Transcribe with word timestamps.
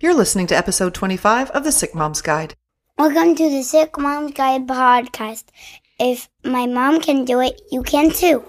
You're 0.00 0.14
listening 0.14 0.48
to 0.48 0.56
episode 0.56 0.92
25 0.92 1.50
of 1.52 1.62
the 1.62 1.70
Sick 1.70 1.94
Mom's 1.94 2.20
Guide. 2.20 2.56
Welcome 2.98 3.36
to 3.36 3.48
the 3.48 3.62
Sick 3.62 3.96
Mom's 3.96 4.32
Guide 4.32 4.66
podcast. 4.66 5.44
If 6.00 6.28
my 6.42 6.66
mom 6.66 7.00
can 7.00 7.24
do 7.24 7.40
it, 7.40 7.62
you 7.70 7.82
can 7.82 8.10
too. 8.10 8.44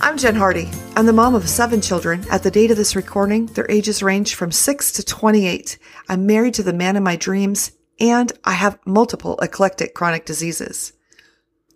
I'm 0.00 0.16
Jen 0.18 0.36
Hardy. 0.36 0.70
I'm 0.94 1.06
the 1.06 1.12
mom 1.12 1.34
of 1.34 1.48
seven 1.48 1.80
children. 1.80 2.24
At 2.30 2.42
the 2.42 2.50
date 2.50 2.70
of 2.70 2.76
this 2.76 2.94
recording, 2.94 3.46
their 3.46 3.68
ages 3.68 4.02
range 4.02 4.36
from 4.36 4.52
6 4.52 4.92
to 4.92 5.02
28. 5.04 5.78
I'm 6.08 6.26
married 6.26 6.54
to 6.54 6.62
the 6.62 6.72
man 6.72 6.96
of 6.96 7.02
my 7.02 7.16
dreams, 7.16 7.72
and 8.00 8.32
I 8.44 8.52
have 8.52 8.78
multiple 8.84 9.38
eclectic 9.40 9.94
chronic 9.94 10.24
diseases. 10.24 10.92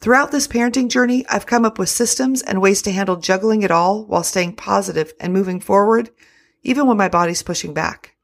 Throughout 0.00 0.30
this 0.30 0.46
parenting 0.46 0.88
journey, 0.88 1.26
I've 1.28 1.46
come 1.46 1.64
up 1.64 1.78
with 1.78 1.88
systems 1.88 2.42
and 2.42 2.60
ways 2.60 2.82
to 2.82 2.92
handle 2.92 3.16
juggling 3.16 3.62
it 3.62 3.70
all 3.70 4.04
while 4.04 4.22
staying 4.22 4.54
positive 4.54 5.12
and 5.18 5.32
moving 5.32 5.60
forward, 5.60 6.10
even 6.62 6.86
when 6.86 6.96
my 6.96 7.08
body's 7.08 7.42
pushing 7.42 7.74
back. 7.74 8.14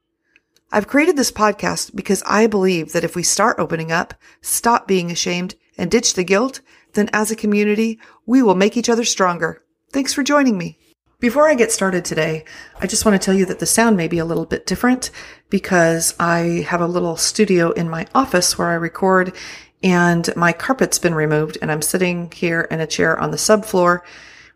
I've 0.71 0.87
created 0.87 1.17
this 1.17 1.31
podcast 1.31 1.95
because 1.95 2.23
I 2.25 2.47
believe 2.47 2.93
that 2.93 3.03
if 3.03 3.15
we 3.15 3.23
start 3.23 3.59
opening 3.59 3.91
up, 3.91 4.13
stop 4.41 4.87
being 4.87 5.11
ashamed, 5.11 5.55
and 5.77 5.91
ditch 5.91 6.13
the 6.13 6.23
guilt, 6.23 6.61
then 6.93 7.09
as 7.11 7.31
a 7.31 7.35
community, 7.35 7.99
we 8.25 8.41
will 8.41 8.55
make 8.55 8.77
each 8.77 8.89
other 8.89 9.03
stronger. 9.03 9.63
Thanks 9.91 10.13
for 10.13 10.23
joining 10.23 10.57
me. 10.57 10.79
Before 11.25 11.49
I 11.49 11.55
get 11.55 11.71
started 11.71 12.05
today, 12.05 12.45
I 12.79 12.85
just 12.85 13.03
want 13.03 13.19
to 13.19 13.25
tell 13.25 13.33
you 13.33 13.47
that 13.47 13.57
the 13.57 13.65
sound 13.65 13.97
may 13.97 14.07
be 14.07 14.19
a 14.19 14.25
little 14.25 14.45
bit 14.45 14.67
different 14.67 15.09
because 15.49 16.13
I 16.19 16.67
have 16.67 16.81
a 16.81 16.85
little 16.85 17.17
studio 17.17 17.71
in 17.71 17.89
my 17.89 18.05
office 18.13 18.59
where 18.59 18.67
I 18.67 18.75
record 18.75 19.35
and 19.81 20.29
my 20.35 20.53
carpet's 20.53 20.99
been 20.99 21.15
removed 21.15 21.57
and 21.63 21.71
I'm 21.71 21.81
sitting 21.81 22.29
here 22.29 22.67
in 22.69 22.79
a 22.79 22.85
chair 22.85 23.19
on 23.19 23.31
the 23.31 23.37
subfloor 23.37 24.01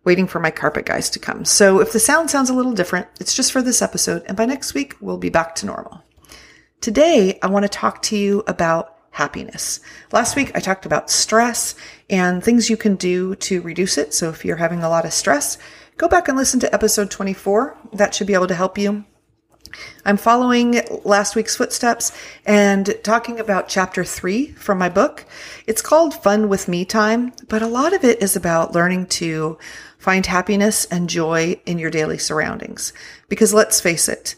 waiting 0.03 0.27
for 0.27 0.39
my 0.39 0.51
carpet 0.51 0.85
guys 0.85 1.09
to 1.09 1.17
come. 1.17 1.43
So 1.43 1.81
if 1.81 1.91
the 1.91 1.99
sound 1.99 2.29
sounds 2.29 2.51
a 2.51 2.53
little 2.53 2.73
different, 2.73 3.07
it's 3.19 3.33
just 3.33 3.51
for 3.51 3.63
this 3.63 3.81
episode 3.81 4.21
and 4.27 4.37
by 4.37 4.45
next 4.45 4.75
week 4.75 4.93
we'll 5.01 5.17
be 5.17 5.29
back 5.29 5.55
to 5.55 5.65
normal. 5.65 6.03
Today 6.81 7.39
I 7.41 7.47
want 7.47 7.63
to 7.63 7.69
talk 7.69 8.03
to 8.03 8.15
you 8.15 8.43
about 8.45 8.95
happiness. 9.09 9.79
Last 10.11 10.35
week 10.35 10.51
I 10.53 10.59
talked 10.59 10.85
about 10.85 11.09
stress 11.09 11.73
and 12.11 12.43
things 12.43 12.69
you 12.69 12.77
can 12.77 12.95
do 12.95 13.33
to 13.37 13.59
reduce 13.61 13.97
it. 13.97 14.13
So 14.13 14.29
if 14.29 14.45
you're 14.45 14.55
having 14.55 14.83
a 14.83 14.89
lot 14.89 15.05
of 15.05 15.13
stress, 15.13 15.57
go 15.99 16.07
back 16.07 16.29
and 16.29 16.37
listen 16.37 16.61
to 16.61 16.73
episode 16.73 17.11
24. 17.11 17.77
That 17.91 18.15
should 18.15 18.25
be 18.25 18.33
able 18.33 18.47
to 18.47 18.55
help 18.55 18.77
you. 18.77 19.03
I'm 20.05 20.15
following 20.15 20.81
last 21.03 21.35
week's 21.35 21.57
footsteps 21.57 22.17
and 22.45 22.95
talking 23.03 23.37
about 23.37 23.67
chapter 23.67 24.05
three 24.05 24.47
from 24.53 24.77
my 24.77 24.87
book. 24.87 25.25
It's 25.67 25.81
called 25.81 26.23
Fun 26.23 26.47
with 26.47 26.69
Me 26.69 26.85
Time, 26.85 27.33
but 27.49 27.61
a 27.61 27.67
lot 27.67 27.91
of 27.91 28.05
it 28.05 28.23
is 28.23 28.37
about 28.37 28.71
learning 28.71 29.07
to 29.07 29.57
find 29.97 30.25
happiness 30.25 30.85
and 30.85 31.09
joy 31.09 31.59
in 31.65 31.77
your 31.77 31.91
daily 31.91 32.17
surroundings. 32.17 32.93
Because 33.27 33.53
let's 33.53 33.81
face 33.81 34.07
it, 34.07 34.35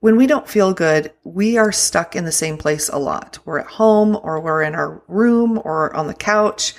when 0.00 0.16
we 0.16 0.26
don't 0.26 0.48
feel 0.48 0.74
good, 0.74 1.12
we 1.22 1.56
are 1.56 1.70
stuck 1.70 2.16
in 2.16 2.24
the 2.24 2.32
same 2.32 2.58
place 2.58 2.88
a 2.88 2.98
lot. 2.98 3.38
We're 3.44 3.60
at 3.60 3.66
home 3.66 4.18
or 4.20 4.40
we're 4.40 4.62
in 4.62 4.74
our 4.74 5.00
room 5.06 5.62
or 5.64 5.94
on 5.94 6.08
the 6.08 6.12
couch. 6.12 6.74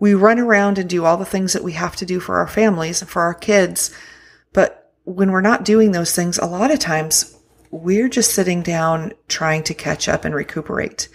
We 0.00 0.14
run 0.14 0.38
around 0.38 0.78
and 0.78 0.90
do 0.90 1.04
all 1.04 1.16
the 1.16 1.24
things 1.24 1.52
that 1.52 1.62
we 1.62 1.72
have 1.72 1.94
to 1.96 2.06
do 2.06 2.18
for 2.18 2.38
our 2.38 2.48
families 2.48 3.00
and 3.00 3.08
for 3.08 3.22
our 3.22 3.34
kids. 3.34 3.94
But 4.52 4.92
when 5.04 5.30
we're 5.30 5.40
not 5.40 5.64
doing 5.64 5.92
those 5.92 6.14
things, 6.14 6.38
a 6.38 6.46
lot 6.46 6.72
of 6.72 6.80
times 6.80 7.38
we're 7.70 8.08
just 8.08 8.34
sitting 8.34 8.62
down 8.62 9.12
trying 9.28 9.62
to 9.64 9.74
catch 9.74 10.08
up 10.08 10.24
and 10.24 10.34
recuperate. 10.34 11.08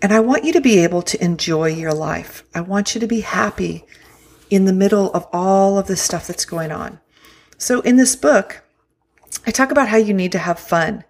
And 0.00 0.12
I 0.12 0.20
want 0.20 0.44
you 0.44 0.52
to 0.52 0.60
be 0.60 0.78
able 0.78 1.02
to 1.02 1.22
enjoy 1.22 1.68
your 1.68 1.92
life. 1.92 2.44
I 2.54 2.60
want 2.60 2.94
you 2.94 3.00
to 3.00 3.06
be 3.06 3.20
happy 3.20 3.84
in 4.50 4.64
the 4.64 4.72
middle 4.72 5.12
of 5.12 5.26
all 5.32 5.78
of 5.78 5.86
the 5.86 5.96
stuff 5.96 6.26
that's 6.26 6.44
going 6.44 6.70
on. 6.70 7.00
So 7.58 7.80
in 7.80 7.96
this 7.96 8.14
book, 8.14 8.62
I 9.46 9.50
talk 9.50 9.70
about 9.70 9.88
how 9.88 9.96
you 9.96 10.14
need 10.14 10.32
to 10.32 10.38
have 10.38 10.58
fun. 10.58 11.04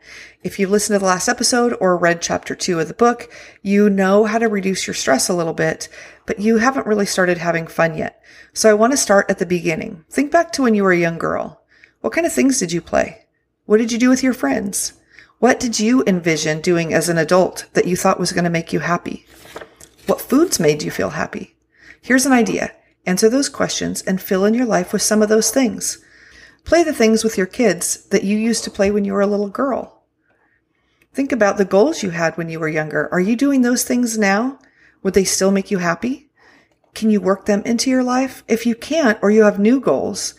If 0.46 0.60
you 0.60 0.68
listened 0.68 0.94
to 0.94 1.00
the 1.00 1.06
last 1.06 1.28
episode 1.28 1.76
or 1.80 1.96
read 1.96 2.22
chapter 2.22 2.54
two 2.54 2.78
of 2.78 2.86
the 2.86 2.94
book, 2.94 3.28
you 3.62 3.90
know 3.90 4.26
how 4.26 4.38
to 4.38 4.46
reduce 4.46 4.86
your 4.86 4.94
stress 4.94 5.28
a 5.28 5.34
little 5.34 5.52
bit, 5.52 5.88
but 6.24 6.38
you 6.38 6.58
haven't 6.58 6.86
really 6.86 7.04
started 7.04 7.38
having 7.38 7.66
fun 7.66 7.98
yet. 7.98 8.22
So 8.52 8.70
I 8.70 8.74
want 8.74 8.92
to 8.92 8.96
start 8.96 9.28
at 9.28 9.40
the 9.40 9.44
beginning. 9.44 10.04
Think 10.08 10.30
back 10.30 10.52
to 10.52 10.62
when 10.62 10.76
you 10.76 10.84
were 10.84 10.92
a 10.92 10.96
young 10.96 11.18
girl. 11.18 11.62
What 12.00 12.12
kind 12.12 12.24
of 12.24 12.32
things 12.32 12.60
did 12.60 12.70
you 12.70 12.80
play? 12.80 13.26
What 13.64 13.78
did 13.78 13.90
you 13.90 13.98
do 13.98 14.08
with 14.08 14.22
your 14.22 14.34
friends? 14.34 14.92
What 15.40 15.58
did 15.58 15.80
you 15.80 16.04
envision 16.06 16.60
doing 16.60 16.94
as 16.94 17.08
an 17.08 17.18
adult 17.18 17.66
that 17.72 17.88
you 17.88 17.96
thought 17.96 18.20
was 18.20 18.30
going 18.30 18.44
to 18.44 18.48
make 18.48 18.72
you 18.72 18.78
happy? 18.78 19.26
What 20.06 20.20
foods 20.20 20.60
made 20.60 20.84
you 20.84 20.92
feel 20.92 21.10
happy? 21.10 21.56
Here's 22.00 22.24
an 22.24 22.32
idea. 22.32 22.70
Answer 23.04 23.28
those 23.28 23.48
questions 23.48 24.00
and 24.02 24.22
fill 24.22 24.44
in 24.44 24.54
your 24.54 24.66
life 24.66 24.92
with 24.92 25.02
some 25.02 25.22
of 25.22 25.28
those 25.28 25.50
things. 25.50 25.98
Play 26.62 26.84
the 26.84 26.94
things 26.94 27.24
with 27.24 27.36
your 27.36 27.48
kids 27.48 28.06
that 28.10 28.22
you 28.22 28.38
used 28.38 28.62
to 28.62 28.70
play 28.70 28.92
when 28.92 29.04
you 29.04 29.12
were 29.12 29.22
a 29.22 29.26
little 29.26 29.48
girl. 29.48 29.95
Think 31.16 31.32
about 31.32 31.56
the 31.56 31.64
goals 31.64 32.02
you 32.02 32.10
had 32.10 32.36
when 32.36 32.50
you 32.50 32.60
were 32.60 32.68
younger. 32.68 33.08
Are 33.10 33.20
you 33.20 33.36
doing 33.36 33.62
those 33.62 33.84
things 33.84 34.18
now? 34.18 34.58
Would 35.02 35.14
they 35.14 35.24
still 35.24 35.50
make 35.50 35.70
you 35.70 35.78
happy? 35.78 36.28
Can 36.94 37.10
you 37.10 37.22
work 37.22 37.46
them 37.46 37.62
into 37.64 37.88
your 37.88 38.02
life? 38.02 38.44
If 38.48 38.66
you 38.66 38.74
can't, 38.74 39.18
or 39.22 39.30
you 39.30 39.44
have 39.44 39.58
new 39.58 39.80
goals, 39.80 40.34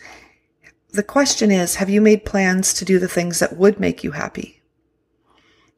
the 0.92 1.02
question 1.02 1.50
is, 1.50 1.74
have 1.74 1.90
you 1.90 2.00
made 2.00 2.24
plans 2.24 2.72
to 2.74 2.84
do 2.84 3.00
the 3.00 3.08
things 3.08 3.40
that 3.40 3.56
would 3.56 3.80
make 3.80 4.04
you 4.04 4.12
happy? 4.12 4.62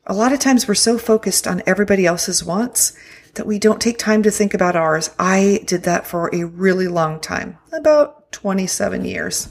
A 0.05 0.13
lot 0.13 0.35
of 0.35 0.39
times 0.39 0.69
we're 0.69 0.75
so 0.75 0.99
focused 0.99 1.47
on 1.47 1.63
everybody 1.65 2.05
else's 2.05 2.45
wants 2.45 2.93
that 3.37 3.47
we 3.47 3.59
don't 3.59 3.81
take 3.81 3.97
time 3.97 4.23
to 4.25 4.31
think 4.31 4.53
about 4.53 4.77
ours. 4.77 5.09
I 5.19 5.63
did 5.65 5.85
that 5.85 6.07
for 6.07 6.29
a 6.35 6.45
really 6.45 6.89
long 6.89 7.21
time, 7.21 7.57
about 7.73 8.33
27 8.33 9.07
years. 9.07 9.49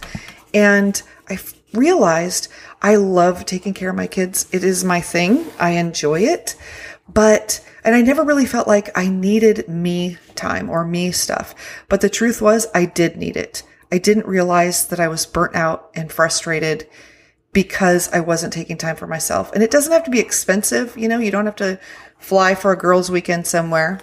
And 0.54 1.02
I 1.28 1.40
realized 1.74 2.47
I 2.81 2.96
love 2.96 3.46
taking 3.46 3.74
care 3.74 3.90
of 3.90 3.96
my 3.96 4.07
kids. 4.07 4.47
It 4.52 4.63
is 4.63 4.84
my 4.84 5.02
thing. 5.02 5.46
I 5.59 5.72
enjoy 5.72 6.22
it. 6.22 6.56
But, 7.12 7.66
and 7.84 7.96
I 7.96 8.02
never 8.02 8.24
really 8.24 8.46
felt 8.46 8.68
like 8.68 8.96
I 8.97 9.07
needed 9.07 9.68
me 9.68 10.18
time 10.35 10.69
or 10.69 10.85
me 10.85 11.12
stuff. 11.12 11.56
But 11.88 12.02
the 12.02 12.09
truth 12.09 12.41
was 12.41 12.68
I 12.74 12.85
did 12.85 13.18
need 13.18 13.35
it. 13.35 13.63
I 13.91 13.97
didn't 13.97 14.28
realize 14.28 14.88
that 14.88 15.00
I 15.00 15.08
was 15.08 15.25
burnt 15.25 15.56
out 15.56 15.90
and 15.96 16.12
frustrated 16.12 16.88
because 17.52 18.12
I 18.13 18.19
wasn't 18.19 18.53
taking 18.53 18.78
time 18.78 18.96
for 18.96 19.08
myself. 19.08 19.52
And 19.53 19.63
it 19.63 19.72
doesn't 19.72 19.91
have 19.91 20.03
to 20.03 20.12
be 20.12 20.19
expensive. 20.19 20.96
You 20.96 21.08
know, 21.08 21.18
you 21.18 21.31
don't 21.31 21.47
have 21.47 21.56
to 21.58 21.79
fly 22.19 22.53
for 22.53 22.72
a 22.72 22.78
girls 22.78 23.09
weekend 23.09 23.47
somewhere. 23.47 24.00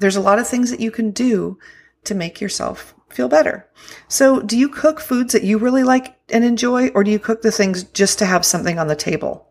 There's 0.00 0.16
a 0.16 0.20
lot 0.20 0.40
of 0.40 0.48
things 0.48 0.70
that 0.70 0.80
you 0.80 0.90
can 0.90 1.12
do 1.12 1.58
to 2.04 2.14
make 2.14 2.40
yourself 2.40 2.94
feel 3.12 3.28
better. 3.28 3.68
So 4.08 4.40
do 4.40 4.58
you 4.58 4.68
cook 4.68 5.00
foods 5.00 5.32
that 5.32 5.44
you 5.44 5.58
really 5.58 5.84
like 5.84 6.16
and 6.30 6.44
enjoy, 6.44 6.88
or 6.88 7.04
do 7.04 7.10
you 7.10 7.18
cook 7.18 7.42
the 7.42 7.52
things 7.52 7.84
just 7.84 8.18
to 8.18 8.26
have 8.26 8.44
something 8.44 8.78
on 8.78 8.88
the 8.88 8.96
table? 8.96 9.48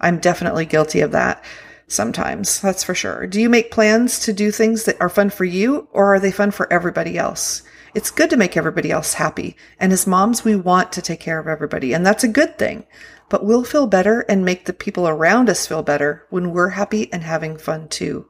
I'm 0.00 0.18
definitely 0.18 0.66
guilty 0.66 1.00
of 1.00 1.12
that 1.12 1.44
sometimes. 1.86 2.60
That's 2.60 2.82
for 2.82 2.94
sure. 2.94 3.26
Do 3.26 3.40
you 3.40 3.48
make 3.48 3.70
plans 3.70 4.18
to 4.20 4.32
do 4.32 4.50
things 4.50 4.84
that 4.84 5.00
are 5.00 5.08
fun 5.08 5.30
for 5.30 5.44
you, 5.44 5.88
or 5.92 6.14
are 6.14 6.20
they 6.20 6.32
fun 6.32 6.50
for 6.50 6.72
everybody 6.72 7.18
else? 7.18 7.62
It's 7.94 8.10
good 8.10 8.30
to 8.30 8.36
make 8.36 8.56
everybody 8.56 8.90
else 8.90 9.14
happy. 9.14 9.56
And 9.78 9.92
as 9.92 10.06
moms, 10.06 10.44
we 10.44 10.56
want 10.56 10.92
to 10.92 11.02
take 11.02 11.20
care 11.20 11.38
of 11.38 11.46
everybody, 11.46 11.92
and 11.92 12.04
that's 12.04 12.24
a 12.24 12.28
good 12.28 12.58
thing. 12.58 12.86
But 13.28 13.44
we'll 13.44 13.64
feel 13.64 13.86
better 13.86 14.20
and 14.28 14.44
make 14.44 14.64
the 14.64 14.72
people 14.72 15.06
around 15.06 15.48
us 15.48 15.66
feel 15.66 15.82
better 15.82 16.26
when 16.30 16.50
we're 16.50 16.70
happy 16.70 17.12
and 17.12 17.22
having 17.22 17.56
fun 17.56 17.88
too. 17.88 18.28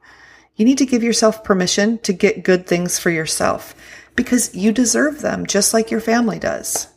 You 0.55 0.65
need 0.65 0.77
to 0.77 0.85
give 0.85 1.01
yourself 1.01 1.43
permission 1.43 1.97
to 1.99 2.13
get 2.13 2.43
good 2.43 2.67
things 2.67 2.99
for 2.99 3.09
yourself 3.09 3.73
because 4.15 4.55
you 4.55 4.71
deserve 4.71 5.21
them 5.21 5.45
just 5.45 5.73
like 5.73 5.91
your 5.91 6.01
family 6.01 6.39
does. 6.39 6.87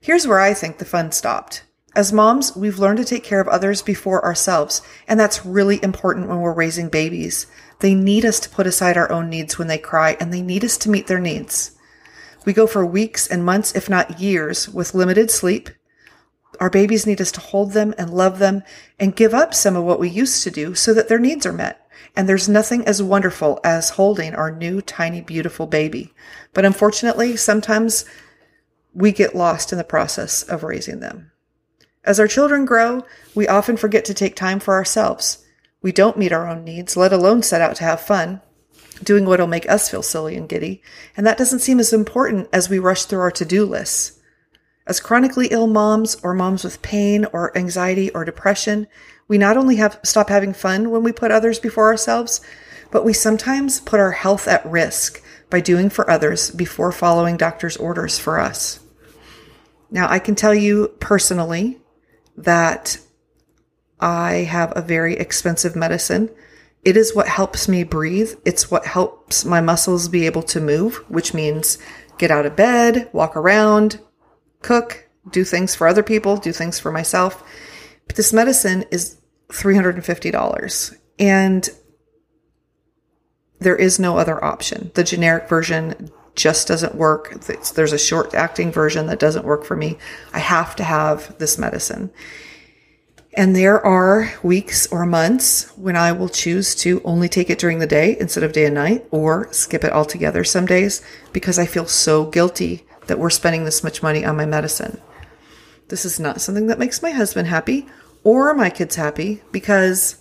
Here's 0.00 0.26
where 0.26 0.40
I 0.40 0.54
think 0.54 0.78
the 0.78 0.84
fun 0.84 1.12
stopped. 1.12 1.64
As 1.94 2.12
moms, 2.12 2.54
we've 2.54 2.78
learned 2.78 2.98
to 2.98 3.04
take 3.04 3.24
care 3.24 3.40
of 3.40 3.48
others 3.48 3.82
before 3.82 4.24
ourselves, 4.24 4.80
and 5.08 5.18
that's 5.18 5.44
really 5.44 5.82
important 5.82 6.28
when 6.28 6.40
we're 6.40 6.54
raising 6.54 6.88
babies. 6.88 7.46
They 7.80 7.94
need 7.94 8.24
us 8.24 8.38
to 8.40 8.48
put 8.48 8.66
aside 8.66 8.96
our 8.96 9.10
own 9.10 9.28
needs 9.28 9.58
when 9.58 9.66
they 9.66 9.78
cry, 9.78 10.16
and 10.20 10.32
they 10.32 10.40
need 10.40 10.64
us 10.64 10.76
to 10.78 10.90
meet 10.90 11.08
their 11.08 11.18
needs. 11.18 11.72
We 12.46 12.52
go 12.52 12.66
for 12.68 12.86
weeks 12.86 13.26
and 13.26 13.44
months, 13.44 13.74
if 13.74 13.90
not 13.90 14.20
years, 14.20 14.68
with 14.68 14.94
limited 14.94 15.30
sleep. 15.30 15.68
Our 16.60 16.70
babies 16.70 17.06
need 17.06 17.20
us 17.20 17.32
to 17.32 17.40
hold 17.40 17.72
them 17.72 17.92
and 17.98 18.14
love 18.14 18.38
them 18.38 18.62
and 18.98 19.16
give 19.16 19.34
up 19.34 19.52
some 19.52 19.76
of 19.76 19.84
what 19.84 20.00
we 20.00 20.08
used 20.08 20.44
to 20.44 20.50
do 20.50 20.74
so 20.74 20.94
that 20.94 21.08
their 21.08 21.18
needs 21.18 21.44
are 21.44 21.52
met. 21.52 21.86
And 22.16 22.28
there's 22.28 22.48
nothing 22.48 22.84
as 22.86 23.02
wonderful 23.02 23.60
as 23.62 23.90
holding 23.90 24.34
our 24.34 24.50
new, 24.50 24.80
tiny, 24.80 25.20
beautiful 25.20 25.66
baby. 25.66 26.12
But 26.52 26.64
unfortunately, 26.64 27.36
sometimes 27.36 28.04
we 28.92 29.12
get 29.12 29.36
lost 29.36 29.72
in 29.72 29.78
the 29.78 29.84
process 29.84 30.42
of 30.42 30.64
raising 30.64 31.00
them. 31.00 31.30
As 32.04 32.18
our 32.18 32.26
children 32.26 32.64
grow, 32.64 33.04
we 33.34 33.46
often 33.46 33.76
forget 33.76 34.04
to 34.06 34.14
take 34.14 34.34
time 34.34 34.58
for 34.58 34.74
ourselves. 34.74 35.44
We 35.82 35.92
don't 35.92 36.18
meet 36.18 36.32
our 36.32 36.48
own 36.48 36.64
needs, 36.64 36.96
let 36.96 37.12
alone 37.12 37.42
set 37.42 37.60
out 37.60 37.76
to 37.76 37.84
have 37.84 38.00
fun, 38.00 38.40
doing 39.02 39.24
what'll 39.24 39.46
make 39.46 39.68
us 39.68 39.88
feel 39.88 40.02
silly 40.02 40.36
and 40.36 40.48
giddy. 40.48 40.82
And 41.16 41.26
that 41.26 41.38
doesn't 41.38 41.60
seem 41.60 41.78
as 41.78 41.92
important 41.92 42.48
as 42.52 42.68
we 42.68 42.78
rush 42.78 43.04
through 43.04 43.20
our 43.20 43.30
to-do 43.30 43.64
lists. 43.64 44.19
As 44.86 45.00
chronically 45.00 45.48
ill 45.50 45.66
moms 45.66 46.16
or 46.22 46.34
moms 46.34 46.64
with 46.64 46.82
pain 46.82 47.26
or 47.32 47.56
anxiety 47.56 48.10
or 48.10 48.24
depression, 48.24 48.86
we 49.28 49.38
not 49.38 49.56
only 49.56 49.76
have 49.76 50.00
stop 50.02 50.28
having 50.28 50.52
fun 50.52 50.90
when 50.90 51.02
we 51.02 51.12
put 51.12 51.30
others 51.30 51.58
before 51.58 51.86
ourselves, 51.86 52.40
but 52.90 53.04
we 53.04 53.12
sometimes 53.12 53.80
put 53.80 54.00
our 54.00 54.10
health 54.10 54.48
at 54.48 54.66
risk 54.66 55.22
by 55.48 55.60
doing 55.60 55.90
for 55.90 56.10
others 56.10 56.50
before 56.50 56.92
following 56.92 57.36
doctor's 57.36 57.76
orders 57.76 58.18
for 58.18 58.40
us. 58.40 58.80
Now, 59.90 60.08
I 60.08 60.18
can 60.18 60.34
tell 60.34 60.54
you 60.54 60.88
personally 61.00 61.78
that 62.36 62.98
I 64.00 64.48
have 64.48 64.72
a 64.74 64.82
very 64.82 65.16
expensive 65.16 65.76
medicine. 65.76 66.30
It 66.84 66.96
is 66.96 67.14
what 67.14 67.28
helps 67.28 67.68
me 67.68 67.84
breathe. 67.84 68.34
It's 68.44 68.70
what 68.70 68.86
helps 68.86 69.44
my 69.44 69.60
muscles 69.60 70.08
be 70.08 70.26
able 70.26 70.42
to 70.44 70.60
move, 70.60 70.96
which 71.08 71.34
means 71.34 71.78
get 72.18 72.30
out 72.30 72.46
of 72.46 72.56
bed, 72.56 73.10
walk 73.12 73.36
around, 73.36 74.00
cook, 74.62 75.08
do 75.30 75.44
things 75.44 75.74
for 75.74 75.86
other 75.86 76.02
people, 76.02 76.36
do 76.36 76.52
things 76.52 76.78
for 76.78 76.92
myself. 76.92 77.42
But 78.06 78.16
this 78.16 78.32
medicine 78.32 78.84
is 78.90 79.18
$350. 79.48 80.96
And 81.18 81.68
there 83.58 83.76
is 83.76 83.98
no 83.98 84.18
other 84.18 84.42
option. 84.42 84.90
The 84.94 85.04
generic 85.04 85.48
version 85.48 86.10
just 86.34 86.66
doesn't 86.68 86.94
work. 86.94 87.34
There's 87.74 87.92
a 87.92 87.98
short 87.98 88.34
acting 88.34 88.72
version 88.72 89.06
that 89.06 89.18
doesn't 89.18 89.44
work 89.44 89.64
for 89.64 89.76
me. 89.76 89.98
I 90.32 90.38
have 90.38 90.74
to 90.76 90.84
have 90.84 91.36
this 91.38 91.58
medicine. 91.58 92.10
And 93.34 93.54
there 93.54 93.84
are 93.84 94.32
weeks 94.42 94.88
or 94.88 95.06
months 95.06 95.70
when 95.76 95.94
I 95.94 96.12
will 96.12 96.28
choose 96.28 96.74
to 96.76 97.00
only 97.04 97.28
take 97.28 97.48
it 97.48 97.58
during 97.60 97.78
the 97.78 97.86
day 97.86 98.16
instead 98.18 98.42
of 98.42 98.52
day 98.52 98.64
and 98.64 98.74
night 98.74 99.06
or 99.10 99.52
skip 99.52 99.84
it 99.84 99.92
altogether 99.92 100.42
some 100.42 100.66
days 100.66 101.02
because 101.32 101.58
I 101.58 101.66
feel 101.66 101.86
so 101.86 102.24
guilty 102.24 102.86
that 103.06 103.18
we're 103.18 103.30
spending 103.30 103.64
this 103.64 103.84
much 103.84 104.02
money 104.02 104.24
on 104.24 104.36
my 104.36 104.46
medicine. 104.46 105.00
This 105.88 106.04
is 106.04 106.20
not 106.20 106.40
something 106.40 106.66
that 106.68 106.78
makes 106.78 107.02
my 107.02 107.10
husband 107.10 107.48
happy 107.48 107.86
or 108.22 108.54
my 108.54 108.70
kids 108.70 108.96
happy 108.96 109.42
because 109.50 110.16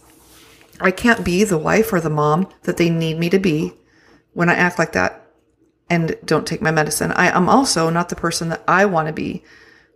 I 0.82 0.92
can't 0.92 1.26
be 1.26 1.44
the 1.44 1.58
wife 1.58 1.92
or 1.92 2.00
the 2.00 2.10
mom 2.10 2.48
that 2.64 2.78
they 2.78 2.90
need 2.90 3.20
me 3.20 3.30
to 3.30 3.40
be 3.40 3.74
when 4.34 4.50
I 4.50 4.54
act 4.54 4.80
like 4.80 4.94
that 4.94 5.28
and 5.90 6.16
don't 6.24 6.48
take 6.48 6.62
my 6.62 6.72
medicine. 6.72 7.12
I 7.12 7.36
am 7.36 7.50
also 7.50 7.90
not 7.90 8.10
the 8.10 8.16
person 8.16 8.50
that 8.50 8.64
I 8.68 8.86
want 8.86 9.08
to 9.08 9.14
be 9.14 9.44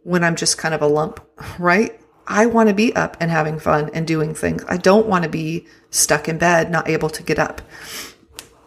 when 0.03 0.23
I'm 0.23 0.35
just 0.35 0.57
kind 0.57 0.73
of 0.73 0.81
a 0.81 0.87
lump, 0.87 1.19
right? 1.57 1.99
I 2.27 2.45
want 2.45 2.69
to 2.69 2.75
be 2.75 2.95
up 2.95 3.17
and 3.19 3.29
having 3.29 3.59
fun 3.59 3.89
and 3.93 4.07
doing 4.07 4.33
things. 4.33 4.63
I 4.67 4.77
don't 4.77 5.07
want 5.07 5.23
to 5.23 5.29
be 5.29 5.67
stuck 5.89 6.27
in 6.27 6.37
bed, 6.37 6.71
not 6.71 6.89
able 6.89 7.09
to 7.09 7.23
get 7.23 7.39
up. 7.39 7.61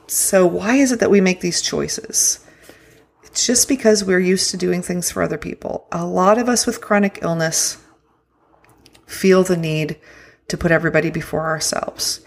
So, 0.07 0.47
why 0.47 0.77
is 0.77 0.93
it 0.93 1.01
that 1.01 1.11
we 1.11 1.21
make 1.21 1.41
these 1.41 1.63
choices? 1.63 2.45
Just 3.37 3.69
because 3.69 4.03
we're 4.03 4.19
used 4.19 4.50
to 4.50 4.56
doing 4.56 4.83
things 4.83 5.11
for 5.11 5.23
other 5.23 5.37
people. 5.37 5.87
A 5.93 6.06
lot 6.06 6.38
of 6.38 6.49
us 6.49 6.67
with 6.67 6.81
chronic 6.81 7.19
illness 7.21 7.77
feel 9.06 9.44
the 9.44 9.56
need 9.56 9.99
to 10.49 10.56
put 10.56 10.71
everybody 10.71 11.11
before 11.11 11.43
ourselves. 11.43 12.21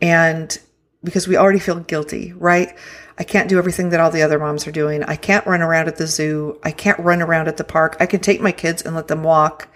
And 0.00 0.56
because 1.02 1.26
we 1.26 1.36
already 1.36 1.58
feel 1.58 1.80
guilty, 1.80 2.32
right? 2.34 2.76
I 3.18 3.24
can't 3.24 3.48
do 3.48 3.58
everything 3.58 3.90
that 3.90 4.00
all 4.00 4.10
the 4.10 4.22
other 4.22 4.38
moms 4.38 4.66
are 4.66 4.72
doing. 4.72 5.02
I 5.02 5.16
can't 5.16 5.46
run 5.46 5.62
around 5.62 5.88
at 5.88 5.96
the 5.96 6.06
zoo. 6.06 6.60
I 6.62 6.70
can't 6.70 6.98
run 7.00 7.20
around 7.20 7.48
at 7.48 7.56
the 7.56 7.64
park. 7.64 7.96
I 7.98 8.06
can 8.06 8.20
take 8.20 8.40
my 8.40 8.52
kids 8.52 8.82
and 8.82 8.94
let 8.94 9.08
them 9.08 9.24
walk, 9.24 9.68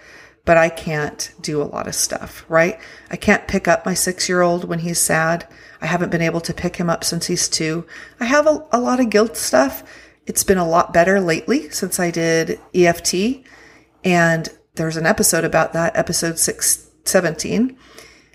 but 0.45 0.57
I 0.57 0.69
can't 0.69 1.33
do 1.41 1.61
a 1.61 1.65
lot 1.65 1.87
of 1.87 1.95
stuff, 1.95 2.45
right? 2.47 2.79
I 3.11 3.17
can't 3.17 3.47
pick 3.47 3.67
up 3.67 3.85
my 3.85 3.93
six 3.93 4.29
year 4.29 4.41
old 4.41 4.63
when 4.63 4.79
he's 4.79 4.99
sad. 4.99 5.47
I 5.81 5.85
haven't 5.85 6.11
been 6.11 6.21
able 6.21 6.41
to 6.41 6.53
pick 6.53 6.77
him 6.77 6.89
up 6.89 7.03
since 7.03 7.27
he's 7.27 7.49
two. 7.49 7.85
I 8.19 8.25
have 8.25 8.47
a, 8.47 8.65
a 8.71 8.79
lot 8.79 9.01
of 9.01 9.09
guilt 9.09 9.35
stuff. 9.35 9.83
It's 10.27 10.43
been 10.43 10.57
a 10.57 10.67
lot 10.67 10.93
better 10.93 11.21
lately 11.21 11.69
since 11.69 12.01
I 12.01 12.11
did 12.11 12.59
EFT. 12.75 13.45
And 14.03 14.49
there's 14.75 14.97
an 14.97 15.05
episode 15.05 15.45
about 15.45 15.71
that, 15.71 15.95
episode 15.95 16.37
617 16.37 17.77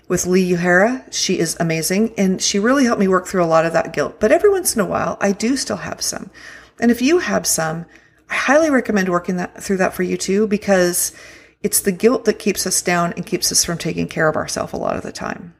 with 0.07 0.25
Lee 0.25 0.51
Uhura. 0.51 1.11
She 1.13 1.37
is 1.37 1.55
amazing 1.59 2.15
and 2.17 2.41
she 2.41 2.57
really 2.57 2.85
helped 2.85 2.99
me 2.99 3.07
work 3.07 3.27
through 3.27 3.43
a 3.43 3.45
lot 3.45 3.67
of 3.67 3.73
that 3.73 3.93
guilt. 3.93 4.19
But 4.19 4.31
every 4.31 4.49
once 4.49 4.75
in 4.75 4.81
a 4.81 4.85
while, 4.85 5.17
I 5.21 5.33
do 5.33 5.55
still 5.55 5.77
have 5.77 6.01
some. 6.01 6.31
And 6.79 6.89
if 6.89 6.99
you 6.99 7.19
have 7.19 7.45
some, 7.45 7.85
I 8.27 8.35
highly 8.35 8.71
recommend 8.71 9.09
working 9.09 9.35
that 9.35 9.63
through 9.63 9.77
that 9.77 9.93
for 9.93 10.01
you 10.01 10.17
too, 10.17 10.47
because 10.47 11.13
it's 11.61 11.79
the 11.79 11.91
guilt 11.91 12.25
that 12.25 12.39
keeps 12.39 12.65
us 12.65 12.81
down 12.81 13.13
and 13.13 13.25
keeps 13.25 13.51
us 13.51 13.63
from 13.63 13.77
taking 13.77 14.07
care 14.07 14.27
of 14.27 14.35
ourselves 14.35 14.73
a 14.73 14.77
lot 14.77 14.95
of 14.95 15.03
the 15.03 15.11
time. 15.11 15.53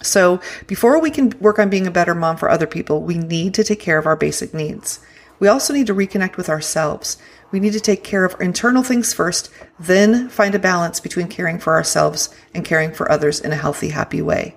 So 0.00 0.40
before 0.66 0.98
we 0.98 1.10
can 1.10 1.34
work 1.40 1.58
on 1.58 1.68
being 1.68 1.86
a 1.86 1.90
better 1.90 2.14
mom 2.14 2.38
for 2.38 2.50
other 2.50 2.66
people, 2.66 3.02
we 3.02 3.18
need 3.18 3.52
to 3.54 3.64
take 3.64 3.80
care 3.80 3.98
of 3.98 4.06
our 4.06 4.16
basic 4.16 4.54
needs. 4.54 4.98
We 5.42 5.48
also 5.48 5.74
need 5.74 5.88
to 5.88 5.94
reconnect 5.94 6.36
with 6.36 6.48
ourselves. 6.48 7.18
We 7.50 7.58
need 7.58 7.72
to 7.72 7.80
take 7.80 8.04
care 8.04 8.24
of 8.24 8.40
internal 8.40 8.84
things 8.84 9.12
first, 9.12 9.50
then 9.76 10.28
find 10.28 10.54
a 10.54 10.58
balance 10.60 11.00
between 11.00 11.26
caring 11.26 11.58
for 11.58 11.72
ourselves 11.72 12.32
and 12.54 12.64
caring 12.64 12.92
for 12.92 13.10
others 13.10 13.40
in 13.40 13.50
a 13.50 13.56
healthy, 13.56 13.88
happy 13.88 14.22
way. 14.22 14.56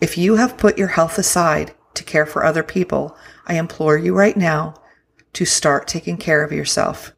If 0.00 0.16
you 0.16 0.36
have 0.36 0.56
put 0.56 0.78
your 0.78 0.88
health 0.88 1.18
aside 1.18 1.74
to 1.92 2.02
care 2.02 2.24
for 2.24 2.46
other 2.46 2.62
people, 2.62 3.14
I 3.46 3.58
implore 3.58 3.98
you 3.98 4.14
right 4.14 4.38
now 4.38 4.76
to 5.34 5.44
start 5.44 5.86
taking 5.86 6.16
care 6.16 6.42
of 6.42 6.50
yourself. 6.50 7.12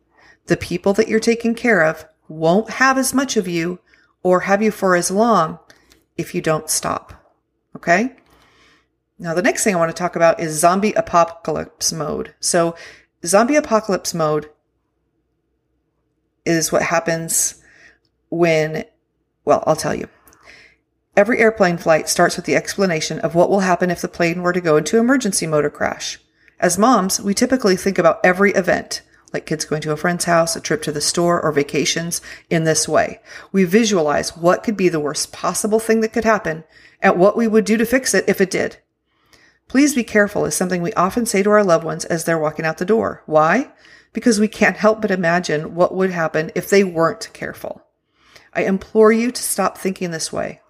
The 0.47 0.57
people 0.57 0.93
that 0.95 1.07
you're 1.07 1.21
taking 1.21 1.55
care 1.55 1.83
of 1.85 2.05
won't 2.27 2.69
have 2.69 2.99
as 2.99 3.15
much 3.15 3.37
of 3.37 3.47
you 3.47 3.79
or 4.25 4.41
have 4.41 4.61
you 4.61 4.73
for 4.73 4.97
as 4.97 5.09
long 5.09 5.61
if 6.17 6.35
you 6.35 6.41
don't 6.41 6.69
stop. 6.69 7.13
Okay? 7.77 8.17
Now, 9.19 9.35
the 9.35 9.43
next 9.43 9.65
thing 9.65 9.75
I 9.75 9.79
want 9.79 9.91
to 9.91 9.99
talk 10.01 10.15
about 10.15 10.39
is 10.39 10.59
zombie 10.59 10.93
apocalypse 10.93 11.93
mode. 11.93 12.35
So, 12.39 12.77
zombie 13.27 13.57
apocalypse 13.57 14.15
mode 14.15 14.49
is 16.45 16.71
what 16.71 16.83
happens 16.83 17.63
when, 18.31 18.85
well, 19.45 19.65
I'll 19.67 19.77
tell 19.77 19.95
you. 19.95 20.09
Every 21.17 21.41
airplane 21.41 21.79
flight 21.79 22.09
starts 22.09 22.37
with 22.37 22.45
the 22.45 22.55
explanation 22.55 23.19
of 23.19 23.35
what 23.35 23.51
will 23.51 23.61
happen 23.61 23.91
if 23.91 24.01
the 24.01 24.07
plane 24.07 24.41
were 24.41 24.53
to 24.53 24.61
go 24.61 24.77
into 24.77 24.99
emergency 24.99 25.49
mode 25.49 25.65
or 25.65 25.71
crash. 25.71 26.21
As 26.61 26.79
moms, 26.79 27.21
we 27.21 27.35
typically 27.35 27.75
think 27.75 27.99
about 27.99 28.21
every 28.23 28.53
event, 28.53 29.03
like 29.33 29.47
kids 29.47 29.65
going 29.65 29.83
to 29.83 29.91
a 29.91 29.97
friend's 29.97 30.27
house, 30.27 30.55
a 30.55 30.61
trip 30.61 30.81
to 30.83 30.93
the 30.93 31.01
store, 31.01 31.43
or 31.43 31.51
vacations, 31.51 32.21
in 32.51 32.63
this 32.63 32.89
way. 32.89 33.21
We 33.51 33.65
visualize 33.65 34.37
what 34.37 34.63
could 34.63 34.77
be 34.77 34.89
the 34.89 35.01
worst 35.01 35.33
possible 35.33 35.81
thing 35.81 36.03
that 36.03 36.13
could 36.13 36.25
happen 36.25 36.63
and 37.03 37.19
what 37.19 37.37
we 37.37 37.49
would 37.49 37.65
do 37.65 37.77
to 37.77 37.85
fix 37.85 38.15
it 38.15 38.25
if 38.29 38.41
it 38.41 38.51
did. 38.51 38.79
Please 39.69 39.95
be 39.95 40.05
careful 40.05 40.45
is 40.45 40.55
something 40.55 40.83
we 40.83 40.93
often 40.95 41.27
say 41.27 41.43
to 41.43 41.51
our 41.51 41.63
loved 41.63 41.85
ones 41.85 42.05
as 42.07 42.25
they're 42.25 42.39
walking 42.39 42.65
out 42.65 42.79
the 42.79 42.85
door. 42.85 43.23
Why? 43.27 43.71
because 44.13 44.41
we 44.41 44.49
can't 44.49 44.77
help 44.77 45.01
but 45.01 45.11
imagine 45.11 45.75
what 45.75 45.95
would 45.95 46.11
happen 46.11 46.51
if 46.55 46.69
they 46.69 46.85
weren't 46.85 47.31
careful. 47.33 47.85
I 48.53 48.63
implore 48.63 49.13
you 49.13 49.31
to 49.31 49.43
stop 49.43 49.79
thinking 49.79 50.11
this 50.11 50.33
way. 50.33 50.61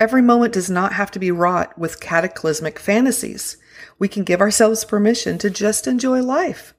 Every 0.00 0.22
moment 0.22 0.54
does 0.54 0.70
not 0.70 0.94
have 0.94 1.10
to 1.12 1.18
be 1.18 1.30
wrought 1.30 1.78
with 1.78 2.00
cataclysmic 2.00 2.78
fantasies. 2.78 3.56
We 3.98 4.08
can 4.08 4.24
give 4.24 4.40
ourselves 4.40 4.84
permission 4.84 5.38
to 5.38 5.50
just 5.50 5.86
enjoy 5.86 6.22
life. 6.22 6.74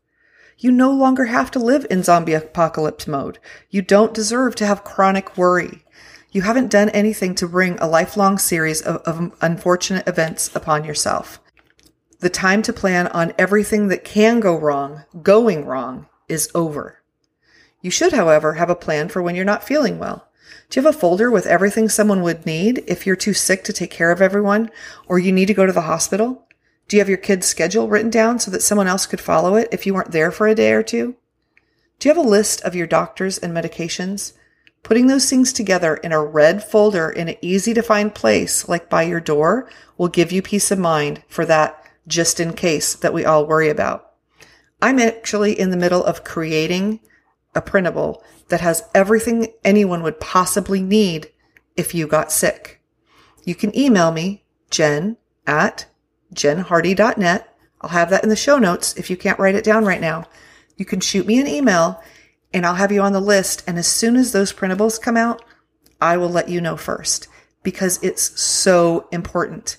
You 0.58 0.72
no 0.72 0.92
longer 0.92 1.26
have 1.26 1.52
to 1.52 1.60
live 1.60 1.86
in 1.90 2.04
zombie 2.04 2.34
apocalypse 2.34 3.08
mode. 3.08 3.40
You 3.70 3.82
don't 3.82 4.14
deserve 4.14 4.56
to 4.56 4.66
have 4.66 4.84
chronic 4.84 5.38
worry. 5.38 5.86
You 6.32 6.42
haven't 6.42 6.72
done 6.72 6.90
anything 6.90 7.36
to 7.36 7.48
bring 7.48 7.78
a 7.80 7.88
lifelong 7.88 8.40
series 8.40 8.82
of, 8.82 8.98
of 8.98 9.36
unfortunate 9.42 10.08
events 10.08 10.54
upon 10.56 10.84
yourself. 10.84 11.40
The 12.24 12.30
time 12.30 12.62
to 12.62 12.72
plan 12.72 13.08
on 13.08 13.34
everything 13.38 13.90
that 13.90 14.06
can 14.06 14.40
go 14.40 14.56
wrong, 14.56 15.04
going 15.22 15.66
wrong, 15.66 16.08
is 16.30 16.50
over. 16.56 17.02
You 17.82 17.92
should, 17.92 18.14
however, 18.14 18.54
have 18.54 18.70
a 18.70 18.78
plan 18.78 19.10
for 19.10 19.22
when 19.22 19.36
you're 19.36 19.44
not 19.44 19.66
feeling 19.68 20.00
well. 20.00 20.30
Do 20.70 20.80
you 20.80 20.86
have 20.86 20.96
a 20.96 20.98
folder 20.98 21.30
with 21.30 21.46
everything 21.46 21.90
someone 21.90 22.22
would 22.22 22.46
need 22.46 22.82
if 22.88 23.06
you're 23.06 23.18
too 23.18 23.34
sick 23.34 23.66
to 23.66 23.74
take 23.74 23.92
care 23.92 24.10
of 24.10 24.22
everyone 24.22 24.72
or 25.06 25.20
you 25.20 25.34
need 25.34 25.48
to 25.48 25.54
go 25.54 25.66
to 25.66 25.74
the 25.74 25.82
hospital? 25.82 26.48
Do 26.88 26.96
you 26.96 27.02
have 27.02 27.10
your 27.10 27.18
kid's 27.18 27.46
schedule 27.46 27.90
written 27.90 28.10
down 28.10 28.40
so 28.40 28.50
that 28.52 28.62
someone 28.62 28.88
else 28.88 29.06
could 29.06 29.20
follow 29.20 29.56
it 29.58 29.68
if 29.74 29.86
you 29.86 29.94
weren't 29.94 30.14
there 30.14 30.32
for 30.32 30.48
a 30.48 30.56
day 30.56 30.72
or 30.72 30.82
two? 30.82 31.18
Do 32.00 32.08
you 32.08 32.16
have 32.16 32.26
a 32.26 32.30
list 32.30 32.62
of 32.62 32.74
your 32.74 32.88
doctors 32.88 33.38
and 33.38 33.54
medications? 33.54 34.32
Putting 34.82 35.08
those 35.08 35.30
things 35.30 35.52
together 35.52 35.96
in 35.96 36.14
a 36.14 36.24
red 36.24 36.64
folder 36.64 37.10
in 37.10 37.28
an 37.28 37.36
easy 37.42 37.74
to 37.74 37.84
find 37.84 38.16
place, 38.16 38.70
like 38.70 38.90
by 38.90 39.04
your 39.04 39.20
door, 39.20 39.70
will 39.98 40.08
give 40.08 40.32
you 40.32 40.42
peace 40.42 40.72
of 40.72 40.80
mind 40.80 41.22
for 41.28 41.46
that 41.46 41.83
just 42.08 42.40
in 42.40 42.54
case 42.54 42.96
that 42.96 43.14
we 43.14 43.26
all 43.26 43.46
worry 43.46 43.70
about. 43.70 44.12
I'm 44.82 45.00
actually 45.00 45.58
in 45.58 45.70
the 45.70 45.78
middle 45.78 46.04
of 46.04 46.24
creating 46.24 47.00
a 47.56 47.62
printable 47.62 48.24
that 48.50 48.62
has 48.62 48.84
everything 48.94 49.48
anyone 49.64 50.04
would 50.04 50.20
possibly 50.20 50.82
need 50.82 51.32
if 51.78 51.96
you 51.96 52.08
got 52.08 52.32
sick. 52.32 52.82
You 53.46 53.56
can 53.56 53.78
email 53.78 54.12
me, 54.12 54.44
jen 54.70 55.18
at 55.48 55.86
jenhardy.net. 56.34 57.56
I'll 57.82 57.90
have 57.90 58.10
that 58.10 58.24
in 58.24 58.30
the 58.30 58.36
show 58.36 58.58
notes 58.58 58.96
if 58.96 59.10
you 59.10 59.18
can't 59.18 59.40
write 59.40 59.56
it 59.56 59.64
down 59.64 59.86
right 59.86 60.02
now. 60.02 60.26
You 60.78 60.86
can 60.86 61.00
shoot 61.00 61.28
me 61.28 61.40
an 61.40 61.48
email 61.48 62.02
and 62.54 62.66
I'll 62.66 62.76
have 62.76 62.92
you 62.92 63.02
on 63.02 63.14
the 63.14 63.20
list. 63.20 63.64
And 63.68 63.78
as 63.78 63.88
soon 63.88 64.16
as 64.16 64.32
those 64.32 64.54
printables 64.54 65.02
come 65.02 65.18
out, 65.18 65.44
I 66.02 66.18
will 66.18 66.30
let 66.30 66.50
you 66.50 66.62
know 66.62 66.78
first 66.78 67.28
because 67.62 68.02
it's 68.04 68.40
so 68.40 69.08
important. 69.12 69.78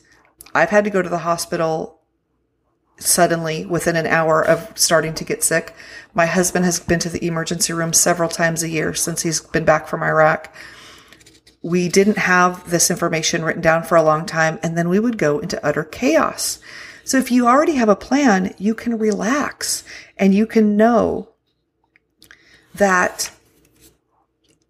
I've 0.54 0.70
had 0.70 0.84
to 0.84 0.90
go 0.90 1.02
to 1.02 1.08
the 1.08 1.18
hospital 1.18 1.93
suddenly 2.98 3.66
within 3.66 3.96
an 3.96 4.06
hour 4.06 4.42
of 4.42 4.76
starting 4.78 5.14
to 5.14 5.24
get 5.24 5.42
sick. 5.42 5.74
My 6.14 6.26
husband 6.26 6.64
has 6.64 6.80
been 6.80 7.00
to 7.00 7.08
the 7.08 7.26
emergency 7.26 7.72
room 7.72 7.92
several 7.92 8.28
times 8.28 8.62
a 8.62 8.68
year 8.68 8.94
since 8.94 9.22
he's 9.22 9.40
been 9.40 9.64
back 9.64 9.88
from 9.88 10.02
Iraq. 10.02 10.54
We 11.62 11.88
didn't 11.88 12.18
have 12.18 12.70
this 12.70 12.90
information 12.90 13.44
written 13.44 13.62
down 13.62 13.84
for 13.84 13.96
a 13.96 14.02
long 14.02 14.26
time, 14.26 14.58
and 14.62 14.76
then 14.76 14.88
we 14.88 15.00
would 15.00 15.18
go 15.18 15.38
into 15.38 15.64
utter 15.64 15.84
chaos. 15.84 16.60
So 17.04 17.18
if 17.18 17.30
you 17.30 17.46
already 17.46 17.74
have 17.74 17.88
a 17.88 17.96
plan, 17.96 18.54
you 18.58 18.74
can 18.74 18.98
relax 18.98 19.84
and 20.16 20.34
you 20.34 20.46
can 20.46 20.76
know 20.76 21.28
that 22.74 23.30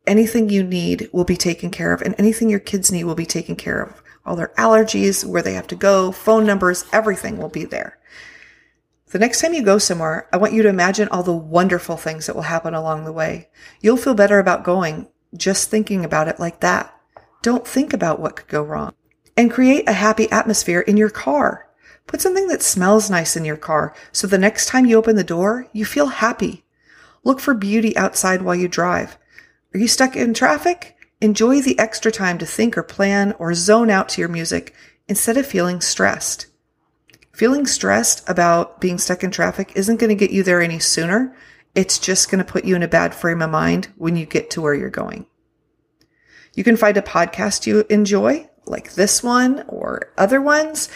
anything 0.07 0.49
you 0.49 0.62
need 0.62 1.09
will 1.12 1.25
be 1.25 1.37
taken 1.37 1.71
care 1.71 1.93
of 1.93 2.02
and 2.02 2.14
anything 2.19 2.50
your 2.50 2.61
kids 2.61 2.90
need 2.90 3.04
will 3.04 3.14
be 3.14 3.26
taken 3.26 3.57
care 3.57 3.81
of. 3.81 4.02
All 4.26 4.37
their 4.37 4.52
allergies, 4.59 5.25
where 5.25 5.43
they 5.43 5.52
have 5.52 5.66
to 5.69 5.76
go, 5.76 6.11
phone 6.11 6.47
numbers, 6.47 6.85
everything 6.93 7.38
will 7.38 7.49
be 7.49 7.64
there. 7.64 7.99
The 9.14 9.21
next 9.21 9.40
time 9.40 9.54
you 9.54 9.62
go 9.62 9.78
somewhere, 9.78 10.28
I 10.33 10.38
want 10.38 10.54
you 10.54 10.64
to 10.64 10.68
imagine 10.68 11.06
all 11.06 11.23
the 11.23 11.33
wonderful 11.33 11.97
things 11.97 12.26
that 12.26 12.35
will 12.35 12.42
happen 12.42 12.75
along 12.75 13.04
the 13.04 13.12
way. 13.12 13.49
You'll 13.80 13.97
feel 13.97 14.16
better 14.16 14.40
about 14.40 14.64
going 14.64 15.06
just 15.37 15.71
thinking 15.71 16.04
about 16.04 16.26
it 16.26 16.40
like 16.40 16.59
that. 16.62 16.92
Don't 17.40 17.64
think 17.64 17.92
about 17.92 18.18
what 18.18 18.35
could 18.35 18.49
go 18.49 18.61
wrong. 18.61 18.92
And 19.37 19.52
create 19.52 19.88
a 19.88 19.92
happy 19.92 20.28
atmosphere 20.33 20.80
in 20.80 20.97
your 20.97 21.11
car. 21.11 21.68
Put 22.09 22.23
something 22.23 22.49
that 22.49 22.61
smells 22.61 23.09
nice 23.09 23.37
in 23.37 23.44
your 23.44 23.56
car 23.56 23.94
so 24.11 24.26
the 24.26 24.37
next 24.37 24.66
time 24.66 24.85
you 24.85 24.97
open 24.97 25.14
the 25.14 25.23
door, 25.23 25.68
you 25.73 25.85
feel 25.85 26.06
happy. 26.06 26.64
Look 27.23 27.38
for 27.38 27.54
beauty 27.54 27.97
outside 27.97 28.42
while 28.42 28.56
you 28.56 28.66
drive. 28.66 29.16
Are 29.73 29.78
you 29.78 29.87
stuck 29.87 30.16
in 30.16 30.35
traffic? 30.35 30.97
Enjoy 31.21 31.61
the 31.61 31.78
extra 31.78 32.11
time 32.11 32.37
to 32.38 32.47
think 32.47 32.76
or 32.76 32.83
plan 32.83 33.30
or 33.38 33.54
zone 33.54 33.90
out 33.90 34.09
to 34.09 34.21
your 34.21 34.28
music 34.28 34.75
instead 35.06 35.37
of 35.37 35.47
feeling 35.47 35.80
stressed. 35.80 36.49
Feeling 37.35 37.67
stressed 37.67 38.29
about 38.29 38.81
being 38.81 38.97
stuck 38.97 39.25
in 39.25 39.33
traffic 39.33 39.73
isn't 39.75 39.99
going 39.99 40.09
to 40.09 40.14
get 40.14 40.31
you 40.31 40.45
there 40.45 40.62
any 40.62 40.79
sooner. 40.79 41.37
It's 41.75 41.99
just 41.99 42.31
going 42.31 42.38
to 42.38 42.50
put 42.50 42.64
you 42.64 42.76
in 42.76 42.85
a 42.85 42.88
bad 42.88 43.12
frame 43.12 43.43
of 43.43 43.50
mind 43.50 43.88
when 43.97 44.14
you 44.14 44.25
get 44.25 44.50
to 44.50 44.61
where 44.61 44.75
you're 44.75 44.88
going. 44.88 45.26
You 46.55 46.62
can 46.62 46.76
find 46.76 46.97
a 46.97 47.03
podcast 47.03 47.67
you 47.67 47.85
enjoy, 47.91 48.49
like 48.67 48.95
this 48.95 49.21
one 49.21 49.64
or 49.67 50.12
other 50.17 50.41
ones, 50.41 50.88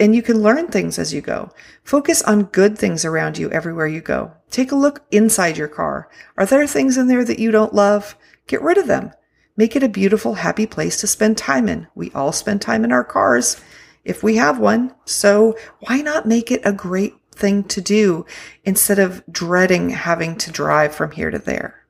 and 0.00 0.12
you 0.12 0.22
can 0.22 0.42
learn 0.42 0.66
things 0.66 0.98
as 0.98 1.14
you 1.14 1.20
go. 1.20 1.52
Focus 1.84 2.20
on 2.22 2.46
good 2.46 2.76
things 2.76 3.04
around 3.04 3.38
you 3.38 3.48
everywhere 3.52 3.86
you 3.86 4.00
go. 4.00 4.32
Take 4.50 4.72
a 4.72 4.76
look 4.76 5.06
inside 5.12 5.56
your 5.56 5.68
car. 5.68 6.10
Are 6.36 6.46
there 6.46 6.66
things 6.66 6.96
in 6.96 7.06
there 7.06 7.24
that 7.24 7.38
you 7.38 7.52
don't 7.52 7.72
love? 7.72 8.16
Get 8.48 8.60
rid 8.60 8.76
of 8.76 8.88
them. 8.88 9.12
Make 9.56 9.76
it 9.76 9.84
a 9.84 9.88
beautiful, 9.88 10.34
happy 10.34 10.66
place 10.66 11.00
to 11.00 11.06
spend 11.06 11.38
time 11.38 11.68
in. 11.68 11.86
We 11.94 12.10
all 12.10 12.32
spend 12.32 12.60
time 12.60 12.84
in 12.84 12.90
our 12.90 13.04
cars 13.04 13.60
if 14.06 14.22
we 14.22 14.36
have 14.36 14.58
one. 14.58 14.94
So 15.04 15.56
why 15.80 16.00
not 16.00 16.26
make 16.26 16.50
it 16.50 16.62
a 16.64 16.72
great 16.72 17.14
thing 17.32 17.64
to 17.64 17.80
do 17.80 18.24
instead 18.64 18.98
of 18.98 19.22
dreading 19.30 19.90
having 19.90 20.36
to 20.36 20.50
drive 20.50 20.94
from 20.94 21.10
here 21.10 21.30
to 21.30 21.38
there? 21.38 21.86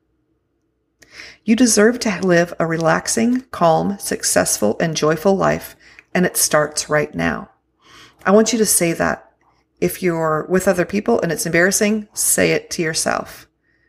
You 1.44 1.54
deserve 1.54 2.00
to 2.00 2.20
live 2.23 2.52
a 2.58 2.66
relaxing, 2.66 3.42
calm, 3.52 3.99
successful, 4.00 4.76
and 4.80 4.96
joyful 4.96 5.37
life, 5.37 5.76
and 6.12 6.26
it 6.26 6.37
starts 6.37 6.88
right 6.88 7.14
now. 7.14 7.50
I 8.25 8.32
want 8.32 8.52
you 8.52 8.58
to 8.58 8.66
say 8.66 8.92
that. 8.94 9.23
If 9.80 10.02
you're 10.02 10.46
with 10.49 10.66
other 10.66 10.87
people 10.87 11.20
and 11.20 11.30
it's 11.30 11.46
embarrassing, 11.46 12.08
say 12.14 12.52
it 12.52 12.70
to 12.70 12.82
yourself. 12.82 13.46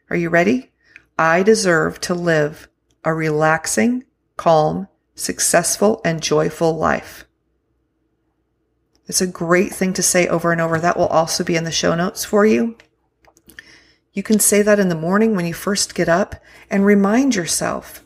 Are 0.09 0.17
you 0.17 0.29
ready? 0.29 0.71
I 1.17 1.43
deserve 1.43 1.99
to 2.01 2.13
live 2.13 2.67
a 3.03 3.13
relaxing, 3.13 4.03
calm, 4.35 4.89
successful, 5.15 6.01
and 6.03 6.21
joyful 6.21 6.77
life. 6.77 7.26
It's 9.07 9.21
a 9.21 9.27
great 9.27 9.73
thing 9.73 9.93
to 9.93 10.03
say 10.03 10.27
over 10.27 10.51
and 10.51 10.59
over. 10.59 10.79
That 10.79 10.97
will 10.97 11.07
also 11.07 11.43
be 11.43 11.55
in 11.55 11.63
the 11.63 11.71
show 11.71 11.95
notes 11.95 12.25
for 12.25 12.45
you. 12.45 12.77
You 14.13 14.23
can 14.23 14.39
say 14.39 14.61
that 14.61 14.79
in 14.79 14.89
the 14.89 14.95
morning 14.95 15.35
when 15.35 15.45
you 15.45 15.53
first 15.53 15.95
get 15.95 16.09
up 16.09 16.35
and 16.69 16.85
remind 16.85 17.35
yourself 17.35 18.03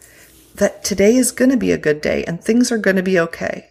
that 0.56 0.84
today 0.84 1.16
is 1.16 1.32
going 1.32 1.50
to 1.52 1.58
be 1.58 1.72
a 1.72 1.78
good 1.78 2.02
day 2.02 2.24
and 2.26 2.42
things 2.44 2.72
are 2.72 2.78
going 2.78 2.98
to 2.98 3.04
be 3.04 3.20
okay. 3.20 3.70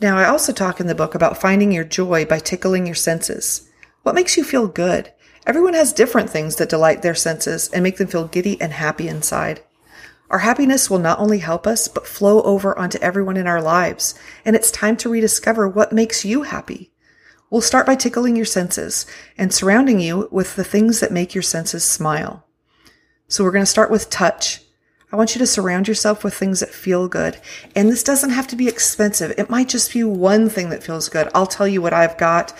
Now, 0.00 0.18
I 0.18 0.26
also 0.26 0.52
talk 0.52 0.80
in 0.80 0.88
the 0.88 0.94
book 0.94 1.14
about 1.14 1.40
finding 1.40 1.72
your 1.72 1.84
joy 1.84 2.24
by 2.24 2.38
tickling 2.38 2.86
your 2.86 2.94
senses. 2.94 3.70
What 4.02 4.14
makes 4.14 4.36
you 4.36 4.44
feel 4.44 4.66
good? 4.66 5.12
Everyone 5.46 5.74
has 5.74 5.92
different 5.92 6.28
things 6.28 6.56
that 6.56 6.68
delight 6.68 7.02
their 7.02 7.14
senses 7.14 7.68
and 7.68 7.82
make 7.82 7.96
them 7.96 8.08
feel 8.08 8.28
giddy 8.28 8.60
and 8.60 8.72
happy 8.72 9.08
inside. 9.08 9.62
Our 10.32 10.38
happiness 10.38 10.88
will 10.88 10.98
not 10.98 11.18
only 11.18 11.40
help 11.40 11.66
us, 11.66 11.88
but 11.88 12.06
flow 12.06 12.40
over 12.40 12.76
onto 12.78 12.98
everyone 13.00 13.36
in 13.36 13.46
our 13.46 13.60
lives. 13.60 14.14
And 14.46 14.56
it's 14.56 14.70
time 14.70 14.96
to 14.96 15.10
rediscover 15.10 15.68
what 15.68 15.92
makes 15.92 16.24
you 16.24 16.44
happy. 16.44 16.90
We'll 17.50 17.60
start 17.60 17.84
by 17.84 17.96
tickling 17.96 18.34
your 18.34 18.46
senses 18.46 19.04
and 19.36 19.52
surrounding 19.52 20.00
you 20.00 20.28
with 20.32 20.56
the 20.56 20.64
things 20.64 21.00
that 21.00 21.12
make 21.12 21.34
your 21.34 21.42
senses 21.42 21.84
smile. 21.84 22.46
So 23.28 23.44
we're 23.44 23.50
going 23.50 23.62
to 23.62 23.70
start 23.70 23.90
with 23.90 24.08
touch. 24.08 24.62
I 25.12 25.16
want 25.16 25.34
you 25.34 25.38
to 25.38 25.46
surround 25.46 25.86
yourself 25.86 26.24
with 26.24 26.32
things 26.32 26.60
that 26.60 26.70
feel 26.70 27.08
good. 27.08 27.38
And 27.76 27.90
this 27.90 28.02
doesn't 28.02 28.30
have 28.30 28.46
to 28.48 28.56
be 28.56 28.68
expensive. 28.68 29.34
It 29.36 29.50
might 29.50 29.68
just 29.68 29.92
be 29.92 30.02
one 30.02 30.48
thing 30.48 30.70
that 30.70 30.82
feels 30.82 31.10
good. 31.10 31.28
I'll 31.34 31.46
tell 31.46 31.68
you 31.68 31.82
what 31.82 31.92
I've 31.92 32.16
got. 32.16 32.54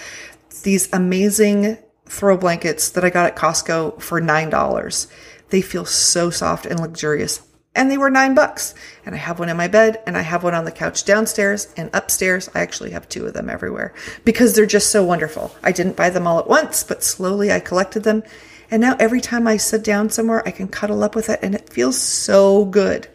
These 0.63 0.93
amazing 0.93 1.79
throw 2.05 2.37
blankets 2.37 2.91
that 2.91 3.03
I 3.03 3.09
got 3.09 3.25
at 3.25 3.37
Costco 3.37 4.03
for 4.03 4.21
$9. 4.21 5.07
They 5.49 5.63
feel 5.63 5.87
so 5.87 6.29
soft 6.29 6.67
and 6.67 6.79
luxurious 6.79 7.41
and 7.75 7.91
they 7.91 7.99
were 7.99 8.11
nine 8.11 8.35
bucks. 8.35 8.75
And 9.07 9.15
I 9.15 9.19
have 9.19 9.39
one 9.39 9.49
in 9.49 9.57
my 9.57 9.69
bed 9.69 10.03
and 10.07 10.17
I 10.17 10.23
have 10.23 10.45
one 10.45 10.55
on 10.55 10.65
the 10.65 10.73
couch 10.73 11.05
downstairs 11.05 11.73
and 11.77 11.91
upstairs. 11.93 12.51
I 12.55 12.61
actually 12.61 12.91
have 12.91 13.09
two 13.09 13.27
of 13.27 13.35
them 13.35 13.49
everywhere 13.49 13.95
because 14.25 14.55
they're 14.55 14.67
just 14.67 14.91
so 14.91 15.05
wonderful. 15.05 15.55
I 15.63 15.73
didn't 15.73 15.97
buy 15.97 16.11
them 16.11 16.27
all 16.27 16.39
at 16.39 16.49
once, 16.49 16.85
but 16.85 17.03
slowly 17.03 17.51
I 17.51 17.61
collected 17.61 18.03
them. 18.05 18.23
And 18.71 18.81
now 18.81 18.97
every 18.99 19.21
time 19.21 19.47
I 19.47 19.57
sit 19.57 19.85
down 19.85 20.11
somewhere, 20.11 20.47
I 20.47 20.51
can 20.51 20.69
cuddle 20.69 21.03
up 21.03 21.15
with 21.15 21.29
it 21.29 21.41
and 21.43 21.55
it 21.55 21.73
feels 21.73 22.01
so 22.01 22.65
good. 22.65 23.09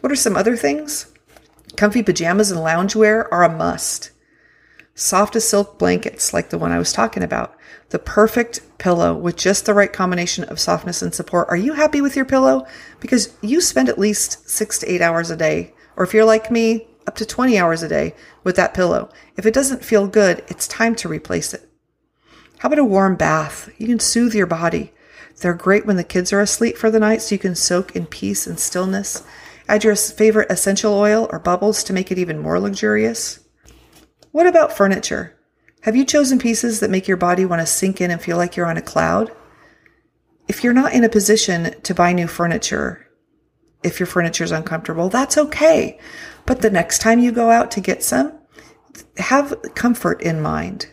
What 0.00 0.12
are 0.12 0.16
some 0.16 0.36
other 0.36 0.56
things? 0.56 1.12
Comfy 1.76 2.02
pajamas 2.02 2.50
and 2.50 2.60
loungewear 2.60 3.26
are 3.30 3.44
a 3.44 3.48
must. 3.48 4.10
Soft 4.94 5.36
as 5.36 5.48
silk 5.48 5.78
blankets, 5.78 6.32
like 6.32 6.50
the 6.50 6.58
one 6.58 6.72
I 6.72 6.78
was 6.78 6.92
talking 6.92 7.22
about 7.22 7.57
the 7.90 7.98
perfect 7.98 8.60
pillow 8.78 9.14
with 9.14 9.36
just 9.36 9.66
the 9.66 9.74
right 9.74 9.92
combination 9.92 10.44
of 10.44 10.60
softness 10.60 11.02
and 11.02 11.14
support. 11.14 11.48
Are 11.48 11.56
you 11.56 11.72
happy 11.72 12.00
with 12.00 12.16
your 12.16 12.24
pillow? 12.24 12.66
Because 13.00 13.34
you 13.40 13.60
spend 13.60 13.88
at 13.88 13.98
least 13.98 14.48
six 14.48 14.78
to 14.78 14.92
eight 14.92 15.00
hours 15.00 15.30
a 15.30 15.36
day, 15.36 15.74
or 15.96 16.04
if 16.04 16.12
you're 16.12 16.24
like 16.24 16.50
me, 16.50 16.86
up 17.06 17.16
to 17.16 17.24
20 17.24 17.58
hours 17.58 17.82
a 17.82 17.88
day 17.88 18.14
with 18.44 18.56
that 18.56 18.74
pillow. 18.74 19.08
If 19.36 19.46
it 19.46 19.54
doesn't 19.54 19.84
feel 19.84 20.06
good, 20.06 20.44
it's 20.48 20.68
time 20.68 20.94
to 20.96 21.08
replace 21.08 21.54
it. 21.54 21.68
How 22.58 22.66
about 22.66 22.78
a 22.80 22.84
warm 22.84 23.16
bath? 23.16 23.70
You 23.78 23.86
can 23.86 24.00
soothe 24.00 24.34
your 24.34 24.46
body. 24.46 24.92
They're 25.40 25.54
great 25.54 25.86
when 25.86 25.96
the 25.96 26.04
kids 26.04 26.32
are 26.32 26.40
asleep 26.40 26.76
for 26.76 26.90
the 26.90 27.00
night 27.00 27.22
so 27.22 27.34
you 27.34 27.38
can 27.38 27.54
soak 27.54 27.96
in 27.96 28.06
peace 28.06 28.46
and 28.46 28.58
stillness. 28.58 29.22
Add 29.68 29.84
your 29.84 29.94
favorite 29.96 30.50
essential 30.50 30.92
oil 30.92 31.28
or 31.30 31.38
bubbles 31.38 31.82
to 31.84 31.92
make 31.92 32.10
it 32.10 32.18
even 32.18 32.38
more 32.38 32.58
luxurious. 32.58 33.40
What 34.32 34.46
about 34.46 34.72
furniture? 34.72 35.37
Have 35.82 35.94
you 35.94 36.04
chosen 36.04 36.38
pieces 36.38 36.80
that 36.80 36.90
make 36.90 37.06
your 37.06 37.16
body 37.16 37.44
want 37.44 37.60
to 37.60 37.66
sink 37.66 38.00
in 38.00 38.10
and 38.10 38.20
feel 38.20 38.36
like 38.36 38.56
you're 38.56 38.66
on 38.66 38.76
a 38.76 38.82
cloud? 38.82 39.30
If 40.48 40.64
you're 40.64 40.72
not 40.72 40.92
in 40.92 41.04
a 41.04 41.08
position 41.08 41.80
to 41.82 41.94
buy 41.94 42.12
new 42.12 42.26
furniture, 42.26 43.06
if 43.84 44.00
your 44.00 44.06
furniture 44.06 44.44
is 44.44 44.50
uncomfortable, 44.50 45.08
that's 45.08 45.38
okay. 45.38 45.98
But 46.46 46.62
the 46.62 46.70
next 46.70 47.00
time 47.00 47.20
you 47.20 47.30
go 47.30 47.50
out 47.50 47.70
to 47.72 47.80
get 47.80 48.02
some, 48.02 48.32
have 49.18 49.54
comfort 49.74 50.20
in 50.22 50.40
mind 50.40 50.88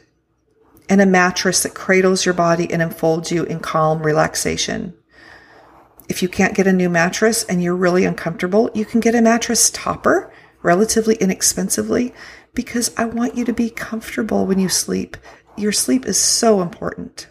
and 0.87 1.01
a 1.01 1.05
mattress 1.05 1.63
that 1.63 1.73
cradles 1.73 2.25
your 2.25 2.35
body 2.35 2.71
and 2.71 2.81
enfolds 2.81 3.31
you 3.31 3.43
in 3.45 3.59
calm 3.59 4.03
relaxation. 4.03 4.93
If 6.07 6.21
you 6.21 6.29
can't 6.29 6.55
get 6.55 6.67
a 6.67 6.73
new 6.73 6.89
mattress 6.89 7.43
and 7.45 7.63
you're 7.63 7.75
really 7.75 8.05
uncomfortable, 8.05 8.69
you 8.75 8.85
can 8.85 8.99
get 8.99 9.15
a 9.15 9.21
mattress 9.21 9.71
topper 9.71 10.31
relatively 10.61 11.15
inexpensively 11.15 12.13
because 12.55 12.93
I 12.97 13.05
want 13.05 13.35
you 13.35 13.45
to 13.45 13.53
be 13.53 13.69
comfortable 13.69 14.45
when 14.45 14.59
you 14.59 14.69
sleep. 14.69 15.17
Your 15.57 15.71
sleep 15.71 16.05
is 16.05 16.17
so 16.17 16.61
important. 16.61 17.27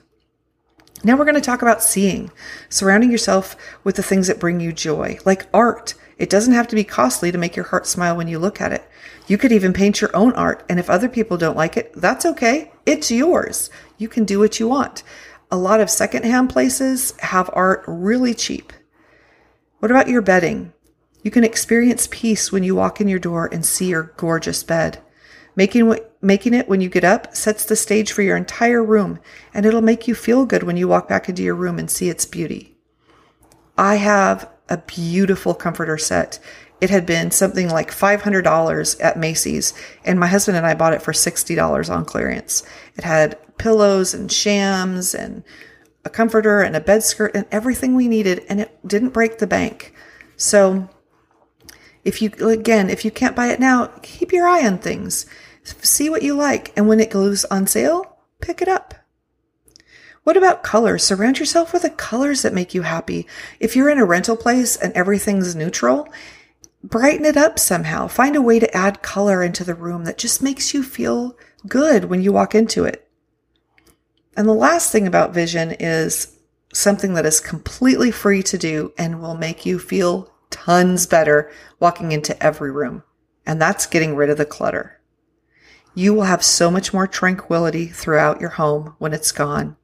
Now 1.03 1.17
we're 1.17 1.25
going 1.25 1.35
to 1.35 1.41
talk 1.41 1.61
about 1.61 1.83
seeing, 1.83 2.31
surrounding 2.71 3.11
yourself 3.11 3.57
with 3.85 3.97
the 3.97 4.03
things 4.03 4.27
that 4.29 4.41
bring 4.41 4.61
you 4.61 4.73
joy, 4.73 5.19
like 5.27 5.47
art. 5.53 5.95
It 6.17 6.31
doesn't 6.31 6.55
have 6.55 6.69
to 6.69 6.77
be 6.77 6.85
costly 6.85 7.31
to 7.33 7.39
make 7.39 7.57
your 7.57 7.67
heart 7.67 7.87
smile 7.87 8.17
when 8.17 8.29
you 8.29 8.39
look 8.39 8.61
at 8.61 8.73
it. 8.73 8.89
You 9.27 9.37
could 9.37 9.53
even 9.53 9.73
paint 9.73 10.01
your 10.01 10.15
own 10.17 10.33
art, 10.33 10.65
and 10.69 10.79
if 10.79 10.89
other 10.89 11.09
people 11.09 11.37
don't 11.37 11.57
like 11.57 11.77
it, 11.77 11.93
that's 11.95 12.25
okay. 12.25 12.73
It's 12.87 13.11
yours. 13.11 13.69
You 13.99 14.09
can 14.09 14.25
do 14.25 14.39
what 14.39 14.59
you 14.59 14.69
want. 14.69 15.03
A 15.51 15.57
lot 15.57 15.81
of 15.81 15.91
secondhand 15.91 16.51
places 16.51 17.13
have 17.21 17.51
art 17.53 17.85
really 17.87 18.33
cheap. 18.33 18.73
What 19.81 19.91
about 19.91 20.09
your 20.09 20.23
bedding? 20.23 20.73
You 21.23 21.31
can 21.31 21.45
experience 21.45 22.09
peace 22.11 22.51
when 22.51 22.63
you 22.63 22.75
walk 22.75 23.01
in 23.01 23.09
your 23.09 23.19
door 23.19 23.49
and 23.53 23.65
see 23.65 23.89
your 23.89 24.15
gorgeous 24.17 24.63
bed. 24.63 25.01
Making, 25.57 25.99
making 26.21 26.55
it 26.55 26.69
when 26.69 26.81
you 26.81 26.89
get 26.89 27.05
up 27.05 27.35
sets 27.35 27.65
the 27.65 27.77
stage 27.77 28.13
for 28.13 28.23
your 28.23 28.37
entire 28.37 28.83
room, 28.83 29.21
and 29.53 29.65
it'll 29.65 29.83
make 29.83 30.09
you 30.09 30.15
feel 30.15 30.47
good 30.47 30.65
when 30.65 30.77
you 30.77 30.89
walk 30.89 31.09
back 31.09 31.29
into 31.29 31.43
your 31.43 31.55
room 31.55 31.79
and 31.79 31.91
see 31.91 32.09
its 32.09 32.27
beauty. 32.27 32.77
I 33.79 33.97
have 33.97 34.51
a 34.69 34.79
beautiful 34.79 35.55
comforter 35.55 35.99
set. 35.99 36.39
It 36.81 36.91
had 36.91 37.07
been 37.07 37.31
something 37.31 37.69
like 37.71 37.91
$500 37.91 39.03
at 39.03 39.19
Macy's, 39.19 39.75
and 40.05 40.19
my 40.19 40.27
husband 40.27 40.57
and 40.57 40.67
I 40.67 40.75
bought 40.75 40.93
it 40.93 41.03
for 41.03 41.13
$60 41.13 41.91
on 41.91 42.05
clearance. 42.05 42.63
It 42.97 43.05
had 43.05 43.39
pillows 43.59 44.15
and 44.15 44.31
shams 44.31 45.15
and 45.15 45.45
a 46.05 46.11
comforter 46.11 46.61
and 46.61 46.77
a 46.77 46.81
bed 46.81 47.03
skirt 47.03 47.35
and 47.35 47.47
everything 47.51 47.95
we 47.95 48.09
needed, 48.09 48.45
and 48.49 48.61
it 48.61 48.79
didn't 48.87 49.11
break 49.11 49.39
the 49.39 49.47
bank. 49.47 49.95
So, 50.37 50.89
if 52.05 52.21
you, 52.21 52.31
again, 52.49 52.91
if 52.91 53.05
you 53.05 53.11
can't 53.11 53.37
buy 53.37 53.49
it 53.49 53.61
now, 53.61 53.87
keep 54.03 54.33
your 54.33 54.47
eye 54.47 54.67
on 54.67 54.79
things. 54.79 55.27
See 55.63 56.11
what 56.11 56.23
you 56.23 56.35
like, 56.35 56.73
and 56.77 56.89
when 56.89 57.01
it 57.01 57.11
goes 57.11 57.45
on 57.47 57.67
sale, 57.67 58.19
pick 58.41 58.61
it 58.61 58.69
up. 58.69 58.95
What 60.25 60.37
about 60.37 60.63
colors? 60.63 61.05
Surround 61.05 61.39
yourself 61.39 61.73
with 61.73 61.83
the 61.83 61.91
colors 61.91 62.43
that 62.43 62.55
make 62.55 62.75
you 62.75 62.83
happy. 62.83 63.27
If 63.61 63.77
you're 63.77 63.91
in 63.91 63.99
a 63.99 64.05
rental 64.07 64.37
place 64.37 64.77
and 64.77 64.93
everything's 64.95 65.55
neutral, 65.55 66.09
brighten 66.83 67.27
it 67.27 67.37
up 67.37 67.59
somehow. 67.59 68.09
Find 68.09 68.35
a 68.37 68.43
way 68.43 68.59
to 68.59 68.77
add 68.77 69.03
color 69.03 69.43
into 69.43 69.65
the 69.65 69.75
room 69.75 70.05
that 70.05 70.19
just 70.19 70.43
makes 70.43 70.73
you 70.73 70.83
feel 70.83 71.37
good 71.67 72.05
when 72.05 72.23
you 72.23 72.33
walk 72.33 72.55
into 72.55 72.85
it. 72.85 73.07
And 74.37 74.49
the 74.49 74.55
last 74.55 74.91
thing 74.91 75.07
about 75.07 75.35
vision 75.35 75.73
is 75.73 76.37
something 76.73 77.15
that 77.15 77.27
is 77.27 77.41
completely 77.41 78.11
free 78.11 78.43
to 78.43 78.59
do 78.59 78.93
and 78.99 79.21
will 79.21 79.37
make 79.37 79.65
you 79.65 79.79
feel 79.79 80.34
tons 80.55 81.07
better 81.07 81.51
walking 81.81 82.13
into 82.13 82.41
every 82.41 82.71
room. 82.71 83.03
And 83.45 83.61
that's 83.61 83.87
getting 83.87 84.15
rid 84.15 84.31
of 84.31 84.39
the 84.39 84.47
clutter. 84.47 85.01
You 85.95 86.15
will 86.15 86.23
have 86.23 86.45
so 86.45 86.71
much 86.71 86.95
more 86.95 87.09
tranquility 87.09 87.89
throughout 87.89 88.41
your 88.41 88.51
home 88.51 88.95
when 88.99 89.13
it's 89.13 89.33
gone. 89.33 89.77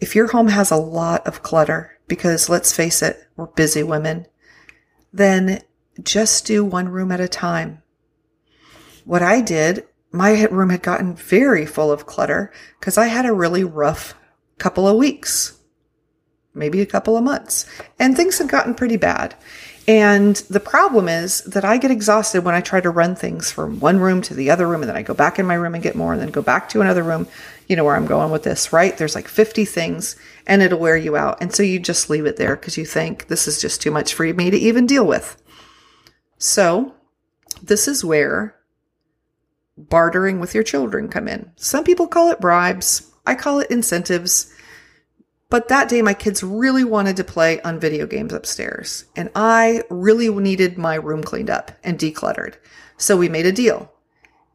If 0.00 0.16
your 0.16 0.28
home 0.28 0.48
has 0.48 0.70
a 0.70 0.76
lot 0.76 1.26
of 1.26 1.42
clutter, 1.42 1.98
because 2.08 2.48
let's 2.48 2.74
face 2.74 3.02
it, 3.02 3.28
we're 3.36 3.46
busy 3.46 3.82
women, 3.82 4.26
then 5.12 5.62
just 6.02 6.46
do 6.46 6.64
one 6.64 6.88
room 6.88 7.12
at 7.12 7.20
a 7.20 7.28
time. 7.28 7.82
What 9.04 9.22
I 9.22 9.42
did, 9.42 9.86
my 10.10 10.44
room 10.46 10.70
had 10.70 10.82
gotten 10.82 11.14
very 11.14 11.66
full 11.66 11.92
of 11.92 12.06
clutter 12.06 12.50
because 12.80 12.98
I 12.98 13.06
had 13.06 13.26
a 13.26 13.32
really 13.32 13.64
rough 13.64 14.14
couple 14.58 14.88
of 14.88 14.96
weeks, 14.96 15.55
maybe 16.56 16.80
a 16.80 16.86
couple 16.86 17.16
of 17.16 17.24
months, 17.24 17.66
and 17.98 18.16
things 18.16 18.38
have 18.38 18.48
gotten 18.48 18.74
pretty 18.74 18.96
bad. 18.96 19.34
And 19.88 20.34
the 20.50 20.58
problem 20.58 21.08
is 21.08 21.42
that 21.42 21.64
I 21.64 21.76
get 21.76 21.92
exhausted 21.92 22.42
when 22.42 22.56
I 22.56 22.60
try 22.60 22.80
to 22.80 22.90
run 22.90 23.14
things 23.14 23.52
from 23.52 23.78
one 23.78 24.00
room 24.00 24.20
to 24.22 24.34
the 24.34 24.50
other 24.50 24.66
room, 24.66 24.82
and 24.82 24.88
then 24.88 24.96
I 24.96 25.02
go 25.02 25.14
back 25.14 25.38
in 25.38 25.46
my 25.46 25.54
room 25.54 25.74
and 25.74 25.82
get 25.82 25.94
more, 25.94 26.12
and 26.12 26.20
then 26.20 26.30
go 26.30 26.42
back 26.42 26.68
to 26.70 26.80
another 26.80 27.04
room. 27.04 27.28
You 27.68 27.76
know 27.76 27.84
where 27.84 27.94
I'm 27.94 28.06
going 28.06 28.32
with 28.32 28.42
this, 28.42 28.72
right? 28.72 28.96
There's 28.96 29.14
like 29.14 29.28
50 29.28 29.64
things, 29.64 30.16
and 30.46 30.60
it'll 30.60 30.80
wear 30.80 30.96
you 30.96 31.16
out. 31.16 31.40
And 31.40 31.54
so 31.54 31.62
you 31.62 31.78
just 31.78 32.10
leave 32.10 32.26
it 32.26 32.36
there 32.36 32.56
because 32.56 32.76
you 32.76 32.84
think 32.84 33.28
this 33.28 33.46
is 33.46 33.60
just 33.60 33.80
too 33.80 33.92
much 33.92 34.14
for 34.14 34.24
me 34.24 34.50
to 34.50 34.56
even 34.56 34.86
deal 34.86 35.06
with. 35.06 35.40
So 36.38 36.94
this 37.62 37.86
is 37.86 38.04
where 38.04 38.56
bartering 39.78 40.40
with 40.40 40.54
your 40.54 40.64
children 40.64 41.08
come 41.08 41.28
in. 41.28 41.52
Some 41.56 41.84
people 41.84 42.08
call 42.08 42.30
it 42.30 42.40
bribes. 42.40 43.10
I 43.26 43.34
call 43.34 43.60
it 43.60 43.70
incentives. 43.70 44.52
But 45.48 45.68
that 45.68 45.88
day, 45.88 46.02
my 46.02 46.14
kids 46.14 46.42
really 46.42 46.82
wanted 46.82 47.16
to 47.16 47.24
play 47.24 47.60
on 47.60 47.78
video 47.78 48.06
games 48.06 48.32
upstairs, 48.32 49.04
and 49.14 49.30
I 49.34 49.82
really 49.90 50.28
needed 50.28 50.76
my 50.76 50.96
room 50.96 51.22
cleaned 51.22 51.50
up 51.50 51.70
and 51.84 51.98
decluttered. 51.98 52.54
So 52.96 53.16
we 53.16 53.28
made 53.28 53.46
a 53.46 53.52
deal. 53.52 53.92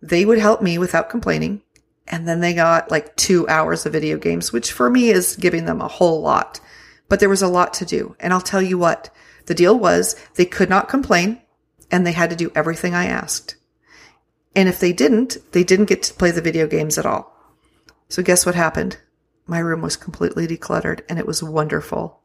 They 0.01 0.25
would 0.25 0.39
help 0.39 0.61
me 0.61 0.77
without 0.77 1.09
complaining, 1.09 1.61
and 2.07 2.27
then 2.27 2.41
they 2.41 2.53
got 2.53 2.91
like 2.91 3.15
two 3.15 3.47
hours 3.47 3.85
of 3.85 3.93
video 3.93 4.17
games, 4.17 4.51
which 4.51 4.71
for 4.71 4.89
me 4.89 5.09
is 5.09 5.37
giving 5.37 5.65
them 5.65 5.79
a 5.79 5.87
whole 5.87 6.21
lot. 6.21 6.59
But 7.07 7.19
there 7.19 7.29
was 7.29 7.41
a 7.41 7.47
lot 7.47 7.73
to 7.75 7.85
do. 7.85 8.15
And 8.19 8.33
I'll 8.33 8.41
tell 8.41 8.61
you 8.61 8.77
what, 8.77 9.09
the 9.45 9.53
deal 9.53 9.77
was 9.77 10.15
they 10.35 10.45
could 10.45 10.69
not 10.69 10.89
complain 10.89 11.41
and 11.89 12.05
they 12.05 12.13
had 12.13 12.29
to 12.29 12.35
do 12.35 12.51
everything 12.55 12.93
I 12.93 13.05
asked. 13.05 13.55
And 14.55 14.67
if 14.67 14.79
they 14.79 14.93
didn't, 14.93 15.37
they 15.51 15.63
didn't 15.63 15.85
get 15.85 16.03
to 16.03 16.13
play 16.13 16.31
the 16.31 16.41
video 16.41 16.67
games 16.67 16.97
at 16.97 17.05
all. 17.05 17.35
So 18.09 18.23
guess 18.23 18.45
what 18.45 18.55
happened? 18.55 18.97
My 19.45 19.59
room 19.59 19.81
was 19.81 19.95
completely 19.95 20.47
decluttered 20.47 21.01
and 21.09 21.19
it 21.19 21.27
was 21.27 21.43
wonderful. 21.43 22.21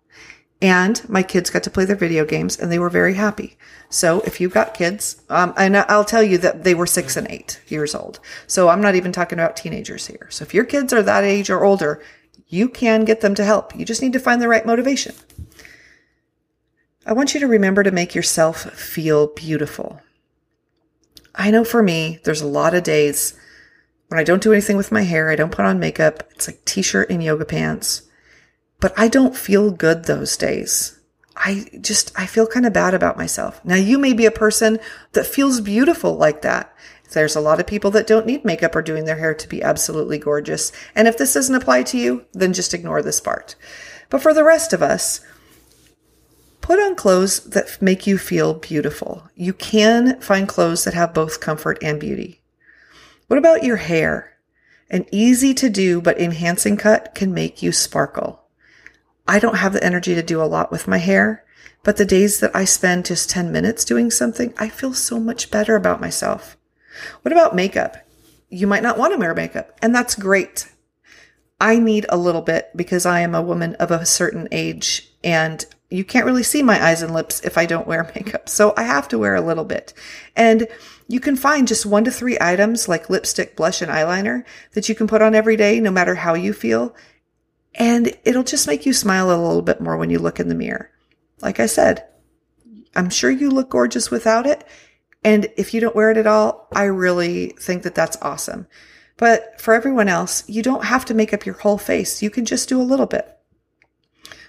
And 0.62 1.06
my 1.08 1.22
kids 1.22 1.50
got 1.50 1.62
to 1.64 1.70
play 1.70 1.84
their 1.84 1.96
video 1.96 2.24
games 2.24 2.58
and 2.58 2.72
they 2.72 2.78
were 2.78 2.88
very 2.88 3.14
happy. 3.14 3.58
So 3.90 4.20
if 4.22 4.40
you've 4.40 4.54
got 4.54 4.74
kids, 4.74 5.22
um, 5.28 5.52
and 5.56 5.76
I'll 5.76 6.04
tell 6.04 6.22
you 6.22 6.38
that 6.38 6.64
they 6.64 6.74
were 6.74 6.86
six 6.86 7.16
and 7.16 7.28
eight 7.30 7.60
years 7.68 7.94
old. 7.94 8.20
So 8.46 8.68
I'm 8.68 8.80
not 8.80 8.94
even 8.94 9.12
talking 9.12 9.38
about 9.38 9.56
teenagers 9.56 10.06
here. 10.06 10.28
So 10.30 10.44
if 10.44 10.54
your 10.54 10.64
kids 10.64 10.92
are 10.92 11.02
that 11.02 11.24
age 11.24 11.50
or 11.50 11.64
older, 11.64 12.02
you 12.48 12.68
can 12.68 13.04
get 13.04 13.20
them 13.20 13.34
to 13.34 13.44
help. 13.44 13.76
You 13.76 13.84
just 13.84 14.00
need 14.00 14.14
to 14.14 14.20
find 14.20 14.40
the 14.40 14.48
right 14.48 14.64
motivation. 14.64 15.14
I 17.04 17.12
want 17.12 17.34
you 17.34 17.40
to 17.40 17.46
remember 17.46 17.82
to 17.82 17.90
make 17.90 18.14
yourself 18.14 18.62
feel 18.72 19.28
beautiful. 19.28 20.00
I 21.34 21.50
know 21.50 21.64
for 21.64 21.82
me, 21.82 22.18
there's 22.24 22.40
a 22.40 22.46
lot 22.46 22.74
of 22.74 22.82
days 22.82 23.38
when 24.08 24.20
I 24.20 24.24
don't 24.24 24.42
do 24.42 24.52
anything 24.52 24.76
with 24.76 24.92
my 24.92 25.02
hair, 25.02 25.30
I 25.30 25.36
don't 25.36 25.52
put 25.52 25.64
on 25.64 25.80
makeup. 25.80 26.22
It's 26.30 26.46
like 26.46 26.64
t-shirt 26.64 27.10
and 27.10 27.22
yoga 27.22 27.44
pants. 27.44 28.02
But 28.78 28.92
I 28.96 29.08
don't 29.08 29.36
feel 29.36 29.70
good 29.70 30.04
those 30.04 30.36
days. 30.36 30.98
I 31.36 31.66
just, 31.80 32.12
I 32.18 32.26
feel 32.26 32.46
kind 32.46 32.66
of 32.66 32.72
bad 32.72 32.94
about 32.94 33.18
myself. 33.18 33.62
Now 33.64 33.74
you 33.74 33.98
may 33.98 34.12
be 34.12 34.26
a 34.26 34.30
person 34.30 34.78
that 35.12 35.26
feels 35.26 35.60
beautiful 35.60 36.16
like 36.16 36.42
that. 36.42 36.74
There's 37.12 37.36
a 37.36 37.40
lot 37.40 37.60
of 37.60 37.66
people 37.66 37.90
that 37.92 38.06
don't 38.06 38.26
need 38.26 38.44
makeup 38.44 38.74
or 38.74 38.82
doing 38.82 39.04
their 39.04 39.18
hair 39.18 39.34
to 39.34 39.48
be 39.48 39.62
absolutely 39.62 40.18
gorgeous. 40.18 40.72
And 40.94 41.06
if 41.06 41.18
this 41.18 41.34
doesn't 41.34 41.54
apply 41.54 41.84
to 41.84 41.98
you, 41.98 42.24
then 42.32 42.52
just 42.52 42.74
ignore 42.74 43.02
this 43.02 43.20
part. 43.20 43.54
But 44.10 44.22
for 44.22 44.34
the 44.34 44.44
rest 44.44 44.72
of 44.72 44.82
us, 44.82 45.20
put 46.60 46.80
on 46.80 46.96
clothes 46.96 47.40
that 47.44 47.80
make 47.80 48.06
you 48.06 48.18
feel 48.18 48.54
beautiful. 48.54 49.28
You 49.34 49.52
can 49.52 50.20
find 50.20 50.48
clothes 50.48 50.84
that 50.84 50.94
have 50.94 51.14
both 51.14 51.40
comfort 51.40 51.78
and 51.80 52.00
beauty. 52.00 52.40
What 53.28 53.38
about 53.38 53.64
your 53.64 53.76
hair? 53.76 54.34
An 54.88 55.04
easy 55.10 55.52
to 55.54 55.68
do 55.68 56.00
but 56.00 56.18
enhancing 56.20 56.76
cut 56.76 57.14
can 57.14 57.34
make 57.34 57.62
you 57.62 57.72
sparkle. 57.72 58.44
I 59.26 59.40
don't 59.40 59.56
have 59.56 59.72
the 59.72 59.82
energy 59.82 60.14
to 60.14 60.22
do 60.22 60.40
a 60.40 60.44
lot 60.44 60.70
with 60.70 60.86
my 60.86 60.98
hair, 60.98 61.44
but 61.82 61.96
the 61.96 62.04
days 62.04 62.38
that 62.38 62.54
I 62.54 62.64
spend 62.64 63.06
just 63.06 63.28
10 63.28 63.50
minutes 63.50 63.84
doing 63.84 64.12
something, 64.12 64.54
I 64.56 64.68
feel 64.68 64.94
so 64.94 65.18
much 65.18 65.50
better 65.50 65.74
about 65.74 66.00
myself. 66.00 66.56
What 67.22 67.32
about 67.32 67.56
makeup? 67.56 67.96
You 68.48 68.68
might 68.68 68.84
not 68.84 68.96
want 68.96 69.12
to 69.12 69.18
wear 69.18 69.34
makeup, 69.34 69.76
and 69.82 69.92
that's 69.92 70.14
great. 70.14 70.70
I 71.60 71.80
need 71.80 72.06
a 72.08 72.16
little 72.16 72.42
bit 72.42 72.70
because 72.76 73.06
I 73.06 73.20
am 73.20 73.34
a 73.34 73.42
woman 73.42 73.74
of 73.76 73.90
a 73.90 74.06
certain 74.06 74.46
age 74.52 75.10
and 75.24 75.64
you 75.90 76.04
can't 76.04 76.26
really 76.26 76.42
see 76.42 76.62
my 76.62 76.84
eyes 76.84 77.02
and 77.02 77.14
lips 77.14 77.40
if 77.40 77.56
I 77.56 77.66
don't 77.66 77.86
wear 77.86 78.04
makeup. 78.14 78.48
So 78.48 78.74
I 78.76 78.82
have 78.82 79.08
to 79.08 79.18
wear 79.18 79.34
a 79.34 79.40
little 79.40 79.64
bit. 79.64 79.92
And 80.34 80.68
you 81.08 81.20
can 81.20 81.36
find 81.36 81.68
just 81.68 81.86
one 81.86 82.04
to 82.04 82.10
three 82.10 82.36
items 82.40 82.88
like 82.88 83.10
lipstick, 83.10 83.56
blush, 83.56 83.80
and 83.80 83.90
eyeliner 83.90 84.44
that 84.72 84.88
you 84.88 84.94
can 84.94 85.06
put 85.06 85.22
on 85.22 85.34
every 85.34 85.56
day, 85.56 85.78
no 85.78 85.90
matter 85.90 86.16
how 86.16 86.34
you 86.34 86.52
feel. 86.52 86.94
And 87.74 88.16
it'll 88.24 88.42
just 88.42 88.66
make 88.66 88.86
you 88.86 88.92
smile 88.92 89.30
a 89.30 89.40
little 89.40 89.62
bit 89.62 89.80
more 89.80 89.96
when 89.96 90.10
you 90.10 90.18
look 90.18 90.40
in 90.40 90.48
the 90.48 90.54
mirror. 90.54 90.90
Like 91.40 91.60
I 91.60 91.66
said, 91.66 92.06
I'm 92.96 93.10
sure 93.10 93.30
you 93.30 93.50
look 93.50 93.70
gorgeous 93.70 94.10
without 94.10 94.46
it. 94.46 94.66
And 95.22 95.48
if 95.56 95.74
you 95.74 95.80
don't 95.80 95.94
wear 95.94 96.10
it 96.10 96.16
at 96.16 96.26
all, 96.26 96.68
I 96.74 96.84
really 96.84 97.48
think 97.60 97.82
that 97.82 97.94
that's 97.94 98.16
awesome. 98.22 98.66
But 99.16 99.60
for 99.60 99.74
everyone 99.74 100.08
else, 100.08 100.48
you 100.48 100.62
don't 100.62 100.84
have 100.84 101.04
to 101.06 101.14
make 101.14 101.32
up 101.32 101.46
your 101.46 101.56
whole 101.56 101.78
face. 101.78 102.22
You 102.22 102.30
can 102.30 102.44
just 102.44 102.68
do 102.68 102.80
a 102.80 102.82
little 102.82 103.06
bit. 103.06 103.28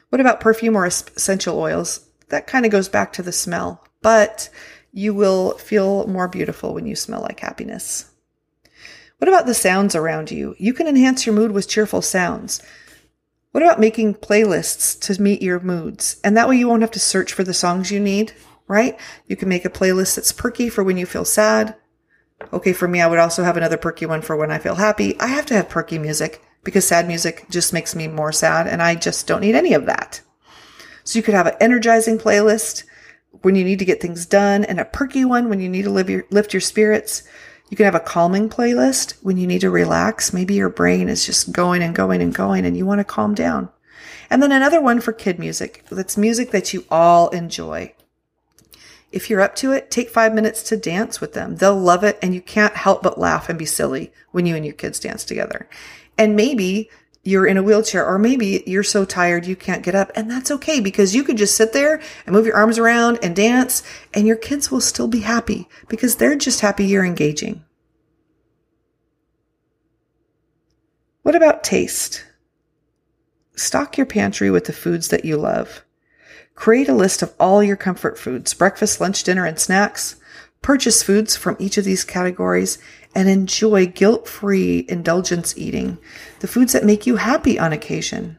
What 0.09 0.21
about 0.21 0.39
perfume 0.39 0.75
or 0.75 0.85
essential 0.85 1.59
oils? 1.59 2.07
That 2.29 2.47
kind 2.47 2.65
of 2.65 2.71
goes 2.71 2.89
back 2.89 3.13
to 3.13 3.21
the 3.21 3.31
smell, 3.31 3.85
but 4.01 4.49
you 4.97 5.13
will 5.13 5.51
feel 5.59 6.07
more 6.07 6.27
beautiful 6.27 6.73
when 6.73 6.87
you 6.87 6.95
smell 6.95 7.21
like 7.21 7.39
happiness. 7.39 8.09
What 9.19 9.27
about 9.27 9.45
the 9.45 9.53
sounds 9.53 9.93
around 9.93 10.31
you? 10.31 10.55
You 10.57 10.73
can 10.73 10.87
enhance 10.87 11.23
your 11.23 11.35
mood 11.35 11.51
with 11.51 11.69
cheerful 11.69 12.01
sounds. 12.01 12.63
What 13.51 13.63
about 13.63 13.79
making 13.79 14.15
playlists 14.15 14.99
to 15.01 15.21
meet 15.21 15.43
your 15.43 15.59
moods? 15.59 16.19
And 16.23 16.35
that 16.35 16.49
way 16.49 16.57
you 16.57 16.67
won't 16.67 16.81
have 16.81 16.89
to 16.91 16.99
search 16.99 17.31
for 17.31 17.43
the 17.43 17.53
songs 17.53 17.91
you 17.91 17.99
need, 17.99 18.33
right? 18.67 18.99
You 19.27 19.35
can 19.35 19.49
make 19.49 19.65
a 19.65 19.69
playlist 19.69 20.15
that's 20.15 20.31
perky 20.31 20.67
for 20.67 20.83
when 20.83 20.97
you 20.97 21.05
feel 21.05 21.25
sad. 21.25 21.75
Okay, 22.51 22.73
for 22.73 22.87
me, 22.87 22.99
I 22.99 23.05
would 23.05 23.19
also 23.19 23.43
have 23.43 23.55
another 23.55 23.77
perky 23.77 24.07
one 24.07 24.23
for 24.23 24.35
when 24.35 24.49
I 24.49 24.57
feel 24.57 24.75
happy. 24.75 25.19
I 25.19 25.27
have 25.27 25.45
to 25.47 25.53
have 25.53 25.69
perky 25.69 25.99
music 25.99 26.41
because 26.63 26.87
sad 26.87 27.05
music 27.05 27.45
just 27.51 27.71
makes 27.71 27.93
me 27.93 28.07
more 28.07 28.31
sad 28.31 28.65
and 28.65 28.81
I 28.81 28.95
just 28.95 29.27
don't 29.27 29.41
need 29.41 29.53
any 29.53 29.75
of 29.75 29.85
that. 29.85 30.21
So 31.03 31.19
you 31.19 31.23
could 31.23 31.35
have 31.35 31.45
an 31.45 31.55
energizing 31.61 32.17
playlist 32.17 32.83
when 33.41 33.55
you 33.55 33.63
need 33.63 33.79
to 33.79 33.85
get 33.85 34.01
things 34.01 34.25
done 34.25 34.63
and 34.63 34.79
a 34.79 34.85
perky 34.85 35.25
one 35.25 35.49
when 35.49 35.59
you 35.59 35.69
need 35.69 35.83
to 35.83 35.89
live 35.89 36.09
your, 36.09 36.25
lift 36.29 36.53
your 36.53 36.61
spirits. 36.61 37.23
You 37.69 37.77
can 37.77 37.85
have 37.85 37.95
a 37.95 37.99
calming 37.99 38.49
playlist 38.49 39.13
when 39.21 39.37
you 39.37 39.45
need 39.45 39.61
to 39.61 39.69
relax. 39.69 40.33
Maybe 40.33 40.55
your 40.55 40.69
brain 40.69 41.09
is 41.09 41.25
just 41.25 41.51
going 41.51 41.81
and 41.81 41.93
going 41.93 42.21
and 42.21 42.33
going 42.33 42.65
and 42.65 42.77
you 42.77 42.85
want 42.85 42.99
to 42.99 43.05
calm 43.05 43.35
down. 43.35 43.69
And 44.29 44.41
then 44.41 44.51
another 44.51 44.81
one 44.81 45.01
for 45.01 45.13
kid 45.13 45.39
music. 45.39 45.83
That's 45.89 46.17
music 46.17 46.51
that 46.51 46.73
you 46.73 46.85
all 46.89 47.29
enjoy. 47.29 47.93
If 49.11 49.29
you're 49.29 49.41
up 49.41 49.55
to 49.57 49.71
it, 49.71 49.89
take 49.89 50.09
five 50.09 50.33
minutes 50.33 50.63
to 50.63 50.77
dance 50.77 51.21
with 51.21 51.33
them. 51.33 51.55
They'll 51.55 51.79
love 51.79 52.03
it 52.03 52.19
and 52.21 52.33
you 52.33 52.41
can't 52.41 52.75
help 52.75 53.03
but 53.03 53.19
laugh 53.19 53.47
and 53.47 53.57
be 53.57 53.65
silly 53.65 54.11
when 54.31 54.45
you 54.45 54.55
and 54.55 54.65
your 54.65 54.73
kids 54.73 54.99
dance 54.99 55.23
together. 55.23 55.69
And 56.17 56.35
maybe 56.35 56.89
you're 57.27 57.45
in 57.45 57.57
a 57.57 57.63
wheelchair 57.63 58.07
or 58.07 58.17
maybe 58.17 58.63
you're 58.65 58.81
so 58.81 59.03
tired 59.03 59.45
you 59.45 59.55
can't 59.55 59.83
get 59.83 59.93
up 59.93 60.09
and 60.15 60.31
that's 60.31 60.49
okay 60.49 60.79
because 60.79 61.13
you 61.13 61.25
could 61.25 61.35
just 61.35 61.57
sit 61.57 61.73
there 61.73 62.01
and 62.25 62.33
move 62.33 62.45
your 62.45 62.55
arms 62.55 62.77
around 62.77 63.19
and 63.21 63.35
dance 63.35 63.83
and 64.13 64.25
your 64.25 64.37
kids 64.37 64.71
will 64.71 64.79
still 64.79 65.09
be 65.09 65.19
happy 65.19 65.67
because 65.89 66.15
they're 66.15 66.37
just 66.37 66.61
happy 66.61 66.85
you're 66.85 67.03
engaging. 67.03 67.65
What 71.23 71.35
about 71.35 71.65
taste? 71.65 72.23
Stock 73.57 73.97
your 73.97 74.05
pantry 74.05 74.49
with 74.49 74.63
the 74.63 74.71
foods 74.71 75.09
that 75.09 75.25
you 75.25 75.35
love. 75.35 75.83
Create 76.55 76.87
a 76.87 76.95
list 76.95 77.21
of 77.21 77.33
all 77.37 77.61
your 77.61 77.75
comfort 77.75 78.17
foods, 78.17 78.53
breakfast, 78.53 79.01
lunch, 79.01 79.21
dinner, 79.23 79.45
and 79.45 79.59
snacks. 79.59 80.15
Purchase 80.61 81.01
foods 81.01 81.35
from 81.35 81.55
each 81.59 81.77
of 81.77 81.85
these 81.85 82.03
categories 82.03 82.77
and 83.15 83.29
enjoy 83.29 83.85
guilt 83.87 84.27
free 84.27 84.85
indulgence 84.89 85.57
eating, 85.57 85.97
the 86.39 86.47
foods 86.47 86.73
that 86.73 86.85
make 86.85 87.07
you 87.07 87.15
happy 87.15 87.57
on 87.57 87.73
occasion. 87.73 88.37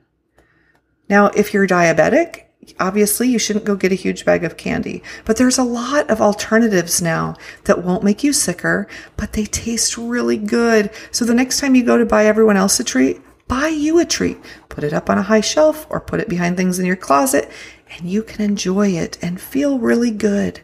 Now, 1.09 1.29
if 1.29 1.55
you're 1.55 1.67
diabetic, 1.67 2.45
obviously 2.79 3.29
you 3.29 3.39
shouldn't 3.39 3.65
go 3.65 3.77
get 3.77 3.93
a 3.93 3.97
huge 3.97 4.25
bag 4.25 4.45
of 4.45 4.57
candy, 4.57 5.03
but 5.25 5.37
there's 5.37 5.59
a 5.59 5.65
lot 5.65 6.11
of 6.11 6.21
alternatives 6.21 7.01
now 7.01 7.35
that 7.65 7.83
won't 7.83 8.05
make 8.05 8.23
you 8.23 8.33
sicker, 8.33 8.87
but 9.17 9.33
they 9.33 9.47
taste 9.47 9.97
really 9.97 10.37
good. 10.37 10.91
So 11.11 11.25
the 11.25 11.35
next 11.35 11.61
time 11.61 11.75
you 11.75 11.85
go 11.85 11.97
to 11.97 12.07
buy 12.07 12.27
everyone 12.27 12.57
else 12.57 12.79
a 12.79 12.85
treat, 12.85 13.21
buy 13.49 13.69
you 13.69 13.99
a 13.99 14.05
treat. 14.05 14.39
Put 14.69 14.85
it 14.85 14.93
up 14.93 15.09
on 15.09 15.19
a 15.19 15.23
high 15.23 15.41
shelf 15.41 15.87
or 15.91 16.01
put 16.01 16.21
it 16.21 16.29
behind 16.29 16.57
things 16.57 16.79
in 16.79 16.87
your 16.87 16.97
closet 16.97 17.51
and 17.91 18.09
you 18.09 18.23
can 18.23 18.43
enjoy 18.43 18.89
it 18.89 19.19
and 19.23 19.41
feel 19.41 19.79
really 19.79 20.11
good. 20.11 20.61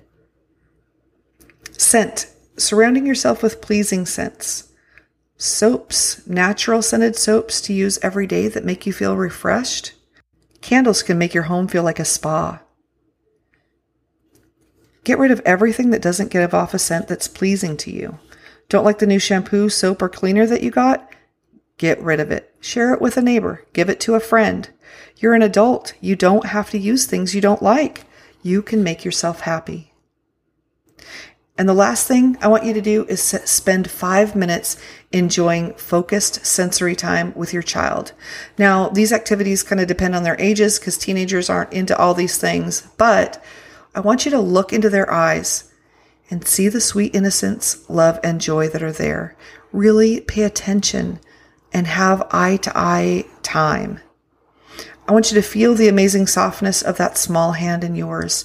Scent 1.85 2.33
surrounding 2.57 3.07
yourself 3.07 3.43
with 3.43 3.61
pleasing 3.61 4.07
scents. 4.07 4.73
Soaps, 5.37 6.27
natural 6.27 6.81
scented 6.81 7.15
soaps 7.15 7.61
to 7.61 7.75
use 7.75 7.99
every 8.03 8.27
day 8.27 8.49
that 8.49 8.65
make 8.65 8.87
you 8.87 8.93
feel 8.93 9.19
refreshed. 9.19 9.93
Candles 10.63 11.03
can 11.03 11.19
make 11.19 11.35
your 11.35 11.43
home 11.45 11.69
feel 11.69 11.83
like 11.83 11.99
a 11.99 12.05
spa. 12.07 12.63
Get 15.05 15.19
rid 15.19 15.31
of 15.31 15.43
everything 15.45 15.91
that 15.91 16.01
doesn't 16.01 16.31
give 16.31 16.55
off 16.55 16.73
a 16.73 16.79
scent 16.79 17.07
that's 17.07 17.29
pleasing 17.29 17.77
to 17.77 17.91
you. 17.91 18.19
Don't 18.71 18.85
like 18.85 18.99
the 18.99 19.07
new 19.07 19.19
shampoo, 19.19 19.69
soap, 19.69 20.01
or 20.01 20.09
cleaner 20.09 20.47
that 20.47 20.63
you 20.63 20.71
got? 20.71 21.13
Get 21.77 22.01
rid 22.01 22.19
of 22.19 22.31
it. 22.31 22.55
Share 22.61 22.95
it 22.95 23.03
with 23.03 23.19
a 23.19 23.23
neighbor. 23.23 23.67
Give 23.75 23.91
it 23.91 24.01
to 24.01 24.15
a 24.15 24.21
friend. 24.21 24.71
You're 25.19 25.35
an 25.35 25.43
adult. 25.43 25.93
You 26.01 26.17
don't 26.17 26.47
have 26.47 26.71
to 26.71 26.79
use 26.79 27.05
things 27.05 27.35
you 27.35 27.43
don't 27.43 27.63
like. 27.63 28.07
You 28.43 28.63
can 28.63 28.83
make 28.83 29.05
yourself 29.05 29.41
happy. 29.41 29.93
And 31.57 31.69
the 31.69 31.75
last 31.75 32.09
thing 32.09 32.37
I 32.41 32.49
want 32.49 32.65
you 32.65 32.73
to 32.73 32.81
do 32.81 33.05
is 33.05 33.23
spend 33.23 33.89
five 33.89 34.35
minutes 34.35 34.77
enjoying 35.13 35.75
focused 35.75 36.45
sensory 36.45 36.97
time 36.97 37.33
with 37.37 37.53
your 37.53 37.63
child. 37.63 38.13
Now, 38.59 38.89
these 38.89 39.13
activities 39.13 39.63
kind 39.63 39.81
of 39.81 39.87
depend 39.87 40.17
on 40.17 40.25
their 40.25 40.41
ages 40.41 40.79
because 40.79 40.99
teenagers 40.99 41.49
aren't 41.49 41.73
into 41.73 41.97
all 41.97 42.13
these 42.13 42.39
things, 42.39 42.89
but 42.97 43.43
I 43.95 44.01
want 44.01 44.25
you 44.25 44.33
to 44.33 44.41
look 44.41 44.73
into 44.73 44.91
their 44.91 45.11
eyes 45.13 45.73
and 46.29 46.45
see 46.45 46.69
the 46.69 46.81
sweet 46.81 47.15
innocence, 47.15 47.89
love, 47.89 48.19
and 48.25 48.41
joy 48.41 48.69
that 48.69 48.83
are 48.83 48.93
there. 48.93 49.37
Really 49.71 50.21
pay 50.21 50.43
attention 50.43 51.21
and 51.73 51.87
have 51.87 52.27
eye 52.33 52.57
to 52.57 52.73
eye 52.77 53.27
time. 53.45 54.01
I 55.07 55.13
want 55.13 55.31
you 55.31 55.37
to 55.37 55.47
feel 55.47 55.75
the 55.75 55.89
amazing 55.89 56.27
softness 56.27 56.83
of 56.83 56.97
that 56.97 57.17
small 57.17 57.53
hand 57.53 57.85
in 57.85 57.95
yours 57.95 58.45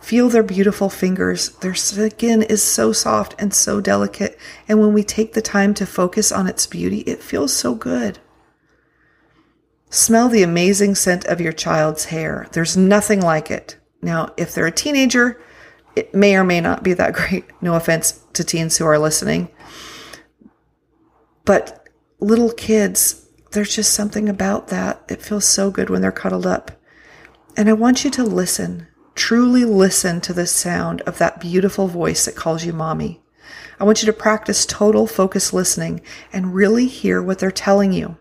Feel 0.00 0.28
their 0.28 0.42
beautiful 0.42 0.88
fingers. 0.88 1.50
Their 1.56 1.74
skin 1.74 2.42
is 2.42 2.62
so 2.62 2.92
soft 2.92 3.34
and 3.38 3.52
so 3.52 3.80
delicate. 3.80 4.38
And 4.66 4.80
when 4.80 4.92
we 4.92 5.04
take 5.04 5.34
the 5.34 5.42
time 5.42 5.74
to 5.74 5.86
focus 5.86 6.32
on 6.32 6.46
its 6.46 6.66
beauty, 6.66 7.00
it 7.00 7.22
feels 7.22 7.54
so 7.54 7.74
good. 7.74 8.18
Smell 9.90 10.28
the 10.28 10.42
amazing 10.42 10.94
scent 10.94 11.24
of 11.26 11.40
your 11.40 11.52
child's 11.52 12.06
hair. 12.06 12.48
There's 12.52 12.76
nothing 12.76 13.20
like 13.20 13.50
it. 13.50 13.76
Now, 14.00 14.32
if 14.36 14.54
they're 14.54 14.66
a 14.66 14.72
teenager, 14.72 15.40
it 15.94 16.14
may 16.14 16.36
or 16.36 16.44
may 16.44 16.60
not 16.60 16.82
be 16.82 16.94
that 16.94 17.12
great. 17.14 17.44
No 17.60 17.74
offense 17.74 18.20
to 18.32 18.44
teens 18.44 18.78
who 18.78 18.86
are 18.86 18.98
listening. 18.98 19.50
But 21.44 21.88
little 22.20 22.52
kids, 22.52 23.26
there's 23.52 23.74
just 23.74 23.92
something 23.92 24.28
about 24.28 24.68
that. 24.68 25.04
It 25.08 25.22
feels 25.22 25.44
so 25.44 25.70
good 25.70 25.90
when 25.90 26.00
they're 26.00 26.12
cuddled 26.12 26.46
up. 26.46 26.70
And 27.56 27.68
I 27.68 27.72
want 27.72 28.04
you 28.04 28.10
to 28.12 28.24
listen. 28.24 28.86
Truly 29.20 29.66
listen 29.66 30.22
to 30.22 30.32
the 30.32 30.46
sound 30.46 31.02
of 31.02 31.18
that 31.18 31.40
beautiful 31.40 31.88
voice 31.88 32.24
that 32.24 32.34
calls 32.34 32.64
you 32.64 32.72
mommy. 32.72 33.20
I 33.78 33.84
want 33.84 34.00
you 34.00 34.06
to 34.06 34.14
practice 34.14 34.64
total 34.64 35.06
focus 35.06 35.52
listening 35.52 36.00
and 36.32 36.54
really 36.54 36.86
hear 36.86 37.22
what 37.22 37.38
they're 37.38 37.50
telling 37.50 37.92
you. 37.92 38.16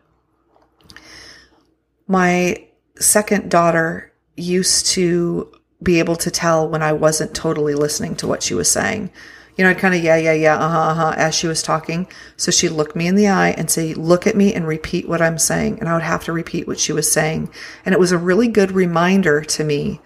My 2.05 2.67
second 2.99 3.49
daughter 3.49 4.11
used 4.35 4.87
to 4.87 5.49
be 5.81 5.99
able 5.99 6.17
to 6.17 6.29
tell 6.29 6.67
when 6.67 6.83
I 6.83 6.91
wasn't 6.91 7.33
totally 7.33 7.75
listening 7.75 8.17
to 8.17 8.27
what 8.27 8.43
she 8.43 8.53
was 8.53 8.69
saying. 8.69 9.09
You 9.55 9.63
know, 9.63 9.69
I'd 9.69 9.77
kind 9.77 9.95
of, 9.95 10.03
yeah, 10.03 10.17
yeah, 10.17 10.33
yeah, 10.33 10.57
uh 10.57 10.69
huh, 10.69 10.79
uh 10.79 10.93
huh, 10.95 11.13
as 11.15 11.33
she 11.33 11.47
was 11.47 11.63
talking. 11.63 12.09
So 12.35 12.51
she'd 12.51 12.71
look 12.71 12.93
me 12.93 13.07
in 13.07 13.15
the 13.15 13.29
eye 13.29 13.51
and 13.51 13.71
say, 13.71 13.93
look 13.93 14.27
at 14.27 14.35
me 14.35 14.53
and 14.53 14.67
repeat 14.67 15.07
what 15.07 15.21
I'm 15.21 15.39
saying. 15.39 15.79
And 15.79 15.87
I 15.87 15.93
would 15.93 16.03
have 16.03 16.25
to 16.25 16.33
repeat 16.33 16.67
what 16.67 16.77
she 16.77 16.91
was 16.91 17.09
saying. 17.09 17.49
And 17.85 17.93
it 17.93 17.99
was 17.99 18.11
a 18.11 18.17
really 18.17 18.49
good 18.49 18.73
reminder 18.73 19.41
to 19.41 19.63
me 19.63 20.01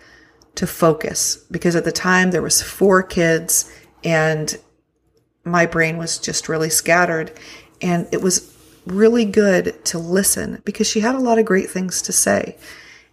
to 0.55 0.67
focus 0.67 1.37
because 1.49 1.75
at 1.75 1.83
the 1.83 1.91
time 1.91 2.31
there 2.31 2.41
was 2.41 2.61
four 2.61 3.01
kids 3.01 3.71
and 4.03 4.57
my 5.43 5.65
brain 5.65 5.97
was 5.97 6.19
just 6.19 6.47
really 6.47 6.69
scattered 6.69 7.31
and 7.81 8.07
it 8.11 8.21
was 8.21 8.53
really 8.85 9.25
good 9.25 9.83
to 9.85 9.97
listen 9.97 10.61
because 10.65 10.87
she 10.87 10.99
had 10.99 11.15
a 11.15 11.19
lot 11.19 11.39
of 11.39 11.45
great 11.45 11.69
things 11.69 12.01
to 12.01 12.11
say. 12.11 12.57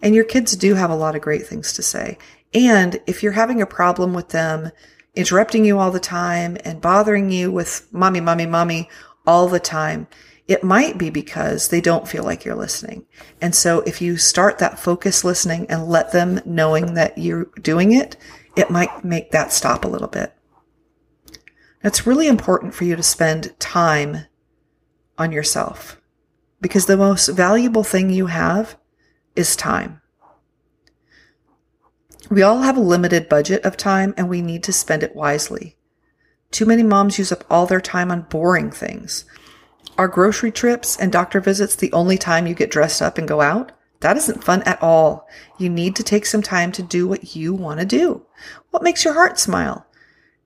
And 0.02 0.14
your 0.14 0.24
kids 0.24 0.56
do 0.56 0.74
have 0.74 0.90
a 0.90 0.96
lot 0.96 1.14
of 1.14 1.22
great 1.22 1.46
things 1.46 1.72
to 1.74 1.82
say. 1.82 2.18
And 2.52 3.00
if 3.06 3.22
you're 3.22 3.32
having 3.32 3.60
a 3.60 3.66
problem 3.66 4.14
with 4.14 4.30
them 4.30 4.70
interrupting 5.14 5.64
you 5.64 5.78
all 5.78 5.90
the 5.90 6.00
time 6.00 6.56
and 6.64 6.80
bothering 6.80 7.30
you 7.30 7.50
with 7.50 7.86
mommy, 7.92 8.20
mommy, 8.20 8.46
mommy 8.46 8.88
all 9.26 9.48
the 9.48 9.60
time, 9.60 10.06
it 10.50 10.64
might 10.64 10.98
be 10.98 11.10
because 11.10 11.68
they 11.68 11.80
don't 11.80 12.08
feel 12.08 12.24
like 12.24 12.44
you're 12.44 12.56
listening. 12.56 13.06
And 13.40 13.54
so 13.54 13.82
if 13.82 14.02
you 14.02 14.16
start 14.16 14.58
that 14.58 14.80
focus 14.80 15.22
listening 15.22 15.64
and 15.70 15.86
let 15.86 16.10
them 16.10 16.40
knowing 16.44 16.94
that 16.94 17.16
you're 17.16 17.44
doing 17.62 17.92
it, 17.92 18.16
it 18.56 18.68
might 18.68 19.04
make 19.04 19.30
that 19.30 19.52
stop 19.52 19.84
a 19.84 19.88
little 19.88 20.08
bit. 20.08 20.34
It's 21.84 22.04
really 22.04 22.26
important 22.26 22.74
for 22.74 22.82
you 22.82 22.96
to 22.96 23.02
spend 23.02 23.54
time 23.60 24.26
on 25.16 25.30
yourself 25.30 26.00
because 26.60 26.86
the 26.86 26.96
most 26.96 27.28
valuable 27.28 27.84
thing 27.84 28.10
you 28.10 28.26
have 28.26 28.76
is 29.36 29.54
time. 29.54 30.02
We 32.28 32.42
all 32.42 32.62
have 32.62 32.76
a 32.76 32.80
limited 32.80 33.28
budget 33.28 33.64
of 33.64 33.76
time 33.76 34.14
and 34.16 34.28
we 34.28 34.42
need 34.42 34.64
to 34.64 34.72
spend 34.72 35.04
it 35.04 35.14
wisely. 35.14 35.76
Too 36.50 36.66
many 36.66 36.82
moms 36.82 37.20
use 37.20 37.30
up 37.30 37.44
all 37.48 37.66
their 37.66 37.80
time 37.80 38.10
on 38.10 38.22
boring 38.22 38.72
things 38.72 39.24
are 40.00 40.08
grocery 40.08 40.50
trips 40.50 40.96
and 40.96 41.12
doctor 41.12 41.42
visits 41.42 41.76
the 41.76 41.92
only 41.92 42.16
time 42.16 42.46
you 42.46 42.54
get 42.54 42.70
dressed 42.70 43.02
up 43.02 43.18
and 43.18 43.28
go 43.28 43.42
out? 43.42 43.70
That 44.00 44.16
isn't 44.16 44.42
fun 44.42 44.62
at 44.62 44.82
all. 44.82 45.28
You 45.58 45.68
need 45.68 45.94
to 45.96 46.02
take 46.02 46.24
some 46.24 46.40
time 46.40 46.72
to 46.72 46.82
do 46.82 47.06
what 47.06 47.36
you 47.36 47.52
want 47.52 47.80
to 47.80 47.84
do. 47.84 48.24
What 48.70 48.82
makes 48.82 49.04
your 49.04 49.12
heart 49.12 49.38
smile? 49.38 49.86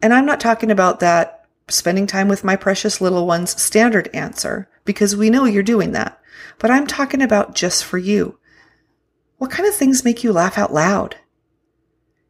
And 0.03 0.13
I'm 0.13 0.27
not 0.27 0.41
talking 0.41 0.73
about 0.73 0.99
that 0.99 1.47
spending 1.69 2.09
time 2.09 2.27
with 2.27 2.43
my 2.43 2.57
precious 2.57 3.01
little 3.01 3.29
ones 3.29 3.63
standard 3.63 4.11
answer, 4.13 4.69
because 4.85 5.15
we 5.15 5.31
know 5.31 5.45
you're 5.45 5.63
doing 5.63 5.93
that. 5.93 6.21
But 6.59 6.73
I'm 6.73 6.89
talking 6.89 7.23
about 7.23 7.55
just 7.55 7.85
for 7.85 7.97
you. 7.97 8.37
What 9.39 9.53
kind 9.53 9.69
of 9.69 9.77
things 9.77 10.05
make 10.05 10.25
you 10.25 10.33
laugh 10.33 10.59
out 10.59 10.75
loud? 10.75 11.15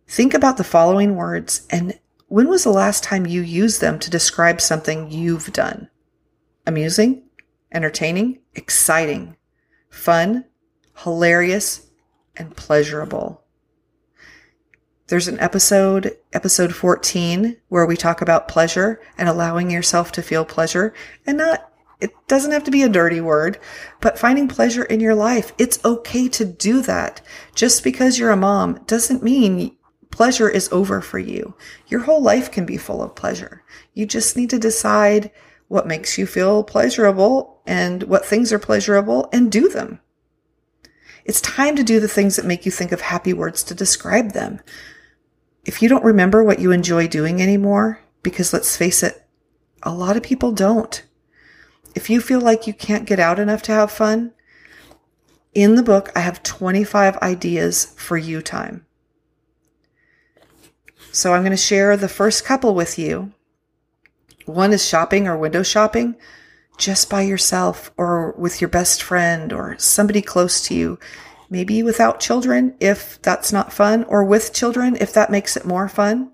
Think 0.06 0.34
about 0.34 0.58
the 0.58 0.62
following 0.62 1.16
words 1.16 1.66
and 1.70 1.98
when 2.28 2.48
was 2.48 2.64
the 2.64 2.70
last 2.70 3.02
time 3.02 3.24
you 3.24 3.40
used 3.40 3.80
them 3.80 3.98
to 4.00 4.10
describe 4.10 4.60
something 4.60 5.10
you've 5.10 5.54
done? 5.54 5.88
Amusing, 6.66 7.22
entertaining, 7.72 8.40
exciting, 8.54 9.36
fun, 9.90 10.44
hilarious, 10.98 11.90
and 12.36 12.56
pleasurable. 12.56 13.42
There's 15.08 15.28
an 15.28 15.38
episode, 15.38 16.16
episode 16.32 16.74
14, 16.74 17.58
where 17.68 17.84
we 17.84 17.96
talk 17.96 18.22
about 18.22 18.48
pleasure 18.48 19.00
and 19.18 19.28
allowing 19.28 19.70
yourself 19.70 20.12
to 20.12 20.22
feel 20.22 20.46
pleasure 20.46 20.94
and 21.26 21.36
not, 21.36 21.70
it 22.00 22.12
doesn't 22.26 22.52
have 22.52 22.64
to 22.64 22.70
be 22.70 22.82
a 22.82 22.88
dirty 22.88 23.20
word, 23.20 23.58
but 24.00 24.18
finding 24.18 24.48
pleasure 24.48 24.84
in 24.84 25.00
your 25.00 25.14
life. 25.14 25.52
It's 25.58 25.84
okay 25.84 26.28
to 26.30 26.44
do 26.44 26.80
that. 26.82 27.20
Just 27.54 27.84
because 27.84 28.18
you're 28.18 28.30
a 28.30 28.36
mom 28.36 28.82
doesn't 28.86 29.22
mean 29.22 29.76
pleasure 30.10 30.48
is 30.48 30.72
over 30.72 31.00
for 31.00 31.18
you. 31.18 31.54
Your 31.88 32.00
whole 32.00 32.22
life 32.22 32.50
can 32.50 32.64
be 32.64 32.76
full 32.76 33.02
of 33.02 33.14
pleasure. 33.14 33.62
You 33.92 34.06
just 34.06 34.36
need 34.36 34.50
to 34.50 34.58
decide 34.58 35.30
what 35.74 35.88
makes 35.88 36.16
you 36.16 36.24
feel 36.24 36.62
pleasurable 36.62 37.60
and 37.66 38.04
what 38.04 38.24
things 38.24 38.52
are 38.52 38.60
pleasurable 38.60 39.28
and 39.32 39.50
do 39.50 39.68
them. 39.68 39.98
It's 41.24 41.40
time 41.40 41.74
to 41.74 41.82
do 41.82 41.98
the 41.98 42.06
things 42.06 42.36
that 42.36 42.46
make 42.46 42.64
you 42.64 42.70
think 42.70 42.92
of 42.92 43.00
happy 43.00 43.32
words 43.32 43.64
to 43.64 43.74
describe 43.74 44.32
them. 44.32 44.60
If 45.64 45.82
you 45.82 45.88
don't 45.88 46.04
remember 46.04 46.44
what 46.44 46.60
you 46.60 46.70
enjoy 46.70 47.08
doing 47.08 47.42
anymore, 47.42 47.98
because 48.22 48.52
let's 48.52 48.76
face 48.76 49.02
it, 49.02 49.26
a 49.82 49.92
lot 49.92 50.16
of 50.16 50.22
people 50.22 50.52
don't. 50.52 51.02
If 51.96 52.08
you 52.08 52.20
feel 52.20 52.40
like 52.40 52.68
you 52.68 52.72
can't 52.72 53.04
get 53.04 53.18
out 53.18 53.40
enough 53.40 53.62
to 53.62 53.72
have 53.72 53.90
fun, 53.90 54.32
In 55.54 55.74
the 55.74 55.82
book, 55.82 56.10
I 56.14 56.20
have 56.20 56.42
25 56.44 57.16
ideas 57.18 57.94
for 57.96 58.16
you 58.16 58.42
time. 58.42 58.86
So 61.10 61.32
I'm 61.32 61.42
going 61.42 61.50
to 61.50 61.56
share 61.56 61.96
the 61.96 62.08
first 62.08 62.44
couple 62.44 62.76
with 62.76 62.96
you. 62.96 63.32
One 64.46 64.72
is 64.72 64.86
shopping 64.86 65.26
or 65.26 65.36
window 65.36 65.62
shopping 65.62 66.16
just 66.76 67.08
by 67.08 67.22
yourself 67.22 67.92
or 67.96 68.32
with 68.32 68.60
your 68.60 68.68
best 68.68 69.02
friend 69.02 69.52
or 69.52 69.76
somebody 69.78 70.20
close 70.20 70.66
to 70.66 70.74
you. 70.74 70.98
Maybe 71.48 71.82
without 71.82 72.20
children 72.20 72.74
if 72.80 73.20
that's 73.22 73.52
not 73.52 73.72
fun, 73.72 74.04
or 74.04 74.24
with 74.24 74.52
children 74.52 74.96
if 75.00 75.12
that 75.12 75.30
makes 75.30 75.56
it 75.56 75.64
more 75.64 75.88
fun. 75.88 76.32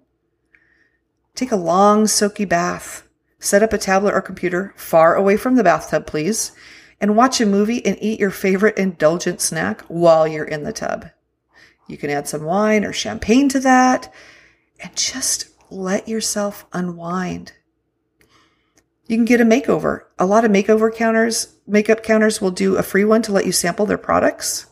Take 1.34 1.52
a 1.52 1.56
long 1.56 2.06
soaky 2.06 2.44
bath. 2.44 3.06
Set 3.38 3.62
up 3.62 3.72
a 3.72 3.78
tablet 3.78 4.14
or 4.14 4.20
computer 4.20 4.72
far 4.76 5.14
away 5.14 5.36
from 5.36 5.56
the 5.56 5.64
bathtub, 5.64 6.06
please, 6.06 6.52
and 7.00 7.16
watch 7.16 7.40
a 7.40 7.46
movie 7.46 7.84
and 7.84 7.96
eat 8.00 8.20
your 8.20 8.30
favorite 8.30 8.78
indulgent 8.78 9.40
snack 9.40 9.82
while 9.88 10.28
you're 10.28 10.44
in 10.44 10.62
the 10.62 10.72
tub. 10.72 11.06
You 11.86 11.96
can 11.96 12.10
add 12.10 12.28
some 12.28 12.44
wine 12.44 12.84
or 12.84 12.92
champagne 12.92 13.48
to 13.50 13.60
that 13.60 14.12
and 14.78 14.94
just 14.94 15.48
let 15.70 16.08
yourself 16.08 16.66
unwind. 16.72 17.52
You 19.10 19.16
can 19.16 19.24
get 19.24 19.40
a 19.40 19.44
makeover. 19.44 20.02
A 20.20 20.24
lot 20.24 20.44
of 20.44 20.52
makeover 20.52 20.94
counters, 20.94 21.56
makeup 21.66 22.04
counters 22.04 22.40
will 22.40 22.52
do 22.52 22.76
a 22.76 22.82
free 22.84 23.04
one 23.04 23.22
to 23.22 23.32
let 23.32 23.44
you 23.44 23.50
sample 23.50 23.84
their 23.84 23.98
products 23.98 24.66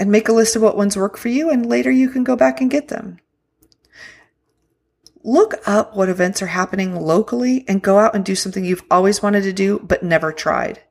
and 0.00 0.10
make 0.10 0.28
a 0.28 0.32
list 0.32 0.56
of 0.56 0.62
what 0.62 0.76
ones 0.76 0.96
work 0.96 1.16
for 1.16 1.28
you, 1.28 1.48
and 1.48 1.64
later 1.64 1.92
you 1.92 2.08
can 2.08 2.24
go 2.24 2.34
back 2.34 2.60
and 2.60 2.72
get 2.72 2.88
them. 2.88 3.20
Look 5.22 5.54
up 5.64 5.94
what 5.94 6.08
events 6.08 6.42
are 6.42 6.48
happening 6.48 6.96
locally 6.96 7.64
and 7.68 7.80
go 7.80 8.00
out 8.00 8.16
and 8.16 8.24
do 8.24 8.34
something 8.34 8.64
you've 8.64 8.82
always 8.90 9.22
wanted 9.22 9.42
to 9.42 9.52
do 9.52 9.78
but 9.78 10.02
never 10.02 10.32
tried. 10.32 10.82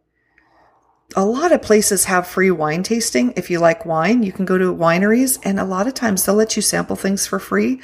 A 1.17 1.25
lot 1.25 1.51
of 1.51 1.61
places 1.61 2.05
have 2.05 2.25
free 2.25 2.51
wine 2.51 2.83
tasting. 2.83 3.33
If 3.35 3.49
you 3.49 3.59
like 3.59 3.85
wine, 3.85 4.23
you 4.23 4.31
can 4.31 4.45
go 4.45 4.57
to 4.57 4.73
wineries, 4.73 5.39
and 5.43 5.59
a 5.59 5.65
lot 5.65 5.87
of 5.87 5.93
times 5.93 6.23
they'll 6.23 6.35
let 6.35 6.55
you 6.55 6.61
sample 6.61 6.95
things 6.95 7.27
for 7.27 7.37
free. 7.37 7.81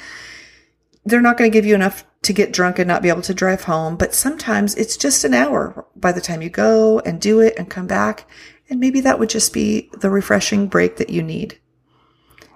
They're 1.04 1.20
not 1.20 1.36
going 1.36 1.50
to 1.50 1.54
give 1.54 1.66
you 1.66 1.74
enough 1.74 2.06
to 2.24 2.32
get 2.32 2.52
drunk 2.52 2.78
and 2.78 2.88
not 2.88 3.02
be 3.02 3.08
able 3.08 3.22
to 3.22 3.34
drive 3.34 3.64
home, 3.64 3.96
but 3.96 4.14
sometimes 4.14 4.74
it's 4.74 4.96
just 4.96 5.24
an 5.24 5.34
hour 5.34 5.86
by 5.96 6.12
the 6.12 6.20
time 6.20 6.42
you 6.42 6.50
go 6.50 7.00
and 7.00 7.20
do 7.20 7.40
it 7.40 7.54
and 7.58 7.70
come 7.70 7.86
back. 7.86 8.28
And 8.68 8.80
maybe 8.80 9.00
that 9.02 9.18
would 9.18 9.28
just 9.28 9.52
be 9.52 9.90
the 9.92 10.10
refreshing 10.10 10.66
break 10.66 10.96
that 10.96 11.10
you 11.10 11.22
need. 11.22 11.58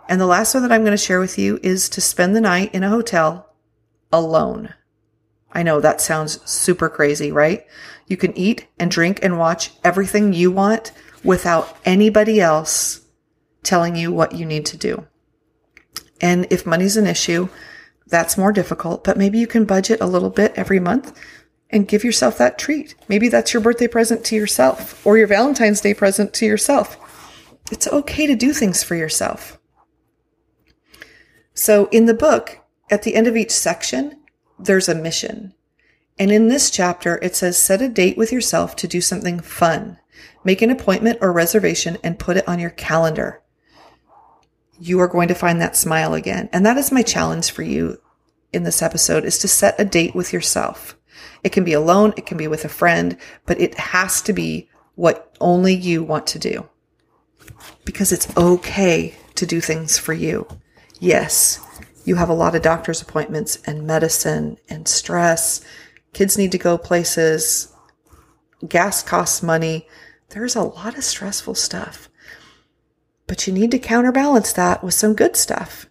And 0.08 0.20
the 0.20 0.26
last 0.26 0.54
one 0.54 0.62
that 0.62 0.72
I'm 0.72 0.82
going 0.82 0.92
to 0.92 0.96
share 0.96 1.20
with 1.20 1.38
you 1.38 1.60
is 1.62 1.88
to 1.90 2.00
spend 2.00 2.34
the 2.34 2.40
night 2.40 2.74
in 2.74 2.82
a 2.82 2.88
hotel 2.88 3.54
alone. 4.10 4.74
I 5.52 5.62
know 5.62 5.80
that 5.80 6.00
sounds 6.00 6.40
super 6.50 6.88
crazy, 6.88 7.30
right? 7.30 7.66
You 8.06 8.16
can 8.16 8.36
eat 8.36 8.66
and 8.78 8.90
drink 8.90 9.20
and 9.22 9.38
watch 9.38 9.72
everything 9.84 10.32
you 10.32 10.50
want 10.50 10.92
without 11.22 11.76
anybody 11.84 12.40
else 12.40 13.02
telling 13.62 13.96
you 13.96 14.12
what 14.12 14.34
you 14.34 14.46
need 14.46 14.64
to 14.66 14.76
do. 14.76 15.06
And 16.20 16.46
if 16.50 16.66
money's 16.66 16.96
an 16.96 17.06
issue, 17.06 17.48
that's 18.08 18.38
more 18.38 18.52
difficult, 18.52 19.04
but 19.04 19.18
maybe 19.18 19.38
you 19.38 19.46
can 19.46 19.64
budget 19.64 20.00
a 20.00 20.06
little 20.06 20.30
bit 20.30 20.52
every 20.56 20.80
month 20.80 21.18
and 21.70 21.88
give 21.88 22.04
yourself 22.04 22.38
that 22.38 22.58
treat. 22.58 22.94
Maybe 23.08 23.28
that's 23.28 23.52
your 23.52 23.62
birthday 23.62 23.88
present 23.88 24.24
to 24.26 24.36
yourself 24.36 25.04
or 25.06 25.18
your 25.18 25.26
Valentine's 25.26 25.80
Day 25.80 25.94
present 25.94 26.32
to 26.34 26.46
yourself. 26.46 26.96
It's 27.70 27.88
okay 27.88 28.26
to 28.26 28.34
do 28.34 28.52
things 28.52 28.82
for 28.82 28.94
yourself. 28.94 29.58
So 31.52 31.86
in 31.90 32.06
the 32.06 32.14
book, 32.14 32.60
at 32.90 33.02
the 33.02 33.14
end 33.14 33.26
of 33.26 33.36
each 33.36 33.50
section, 33.50 34.18
there's 34.58 34.88
a 34.88 34.94
mission. 34.94 35.54
And 36.18 36.32
in 36.32 36.48
this 36.48 36.70
chapter, 36.70 37.18
it 37.22 37.36
says 37.36 37.58
set 37.58 37.82
a 37.82 37.88
date 37.88 38.16
with 38.16 38.32
yourself 38.32 38.74
to 38.76 38.88
do 38.88 39.00
something 39.00 39.40
fun. 39.40 39.98
Make 40.44 40.62
an 40.62 40.70
appointment 40.70 41.18
or 41.20 41.32
reservation 41.32 41.98
and 42.02 42.18
put 42.18 42.38
it 42.38 42.48
on 42.48 42.58
your 42.58 42.70
calendar. 42.70 43.42
You 44.78 45.00
are 45.00 45.08
going 45.08 45.28
to 45.28 45.34
find 45.34 45.60
that 45.60 45.76
smile 45.76 46.14
again. 46.14 46.48
And 46.52 46.64
that 46.64 46.76
is 46.76 46.92
my 46.92 47.02
challenge 47.02 47.50
for 47.50 47.62
you 47.62 48.00
in 48.52 48.62
this 48.62 48.82
episode 48.82 49.24
is 49.24 49.38
to 49.38 49.48
set 49.48 49.78
a 49.78 49.84
date 49.84 50.14
with 50.14 50.32
yourself. 50.32 50.96
It 51.44 51.52
can 51.52 51.64
be 51.64 51.72
alone, 51.72 52.14
it 52.16 52.26
can 52.26 52.36
be 52.36 52.48
with 52.48 52.64
a 52.64 52.68
friend, 52.68 53.16
but 53.46 53.60
it 53.60 53.74
has 53.78 54.22
to 54.22 54.32
be 54.32 54.68
what 54.94 55.36
only 55.40 55.74
you 55.74 56.02
want 56.02 56.26
to 56.28 56.38
do. 56.38 56.68
Because 57.84 58.12
it's 58.12 58.36
okay 58.36 59.14
to 59.34 59.46
do 59.46 59.60
things 59.60 59.98
for 59.98 60.12
you. 60.12 60.46
Yes, 61.00 61.60
you 62.04 62.16
have 62.16 62.28
a 62.28 62.34
lot 62.34 62.54
of 62.54 62.62
doctor's 62.62 63.02
appointments 63.02 63.58
and 63.66 63.86
medicine 63.86 64.58
and 64.68 64.88
stress. 64.88 65.60
Kids 66.12 66.38
need 66.38 66.52
to 66.52 66.58
go 66.58 66.78
places. 66.78 67.72
Gas 68.66 69.02
costs 69.02 69.42
money. 69.42 69.86
There's 70.30 70.56
a 70.56 70.62
lot 70.62 70.96
of 70.96 71.04
stressful 71.04 71.54
stuff. 71.54 72.07
But 73.28 73.46
you 73.46 73.52
need 73.52 73.70
to 73.70 73.78
counterbalance 73.78 74.52
that 74.54 74.82
with 74.82 74.94
some 74.94 75.14
good 75.14 75.36
stuff. 75.36 75.86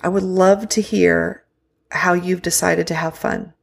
I 0.00 0.08
would 0.08 0.22
love 0.22 0.68
to 0.68 0.80
hear 0.80 1.44
how 1.90 2.12
you've 2.12 2.42
decided 2.42 2.86
to 2.88 2.94
have 2.94 3.18
fun. 3.18 3.54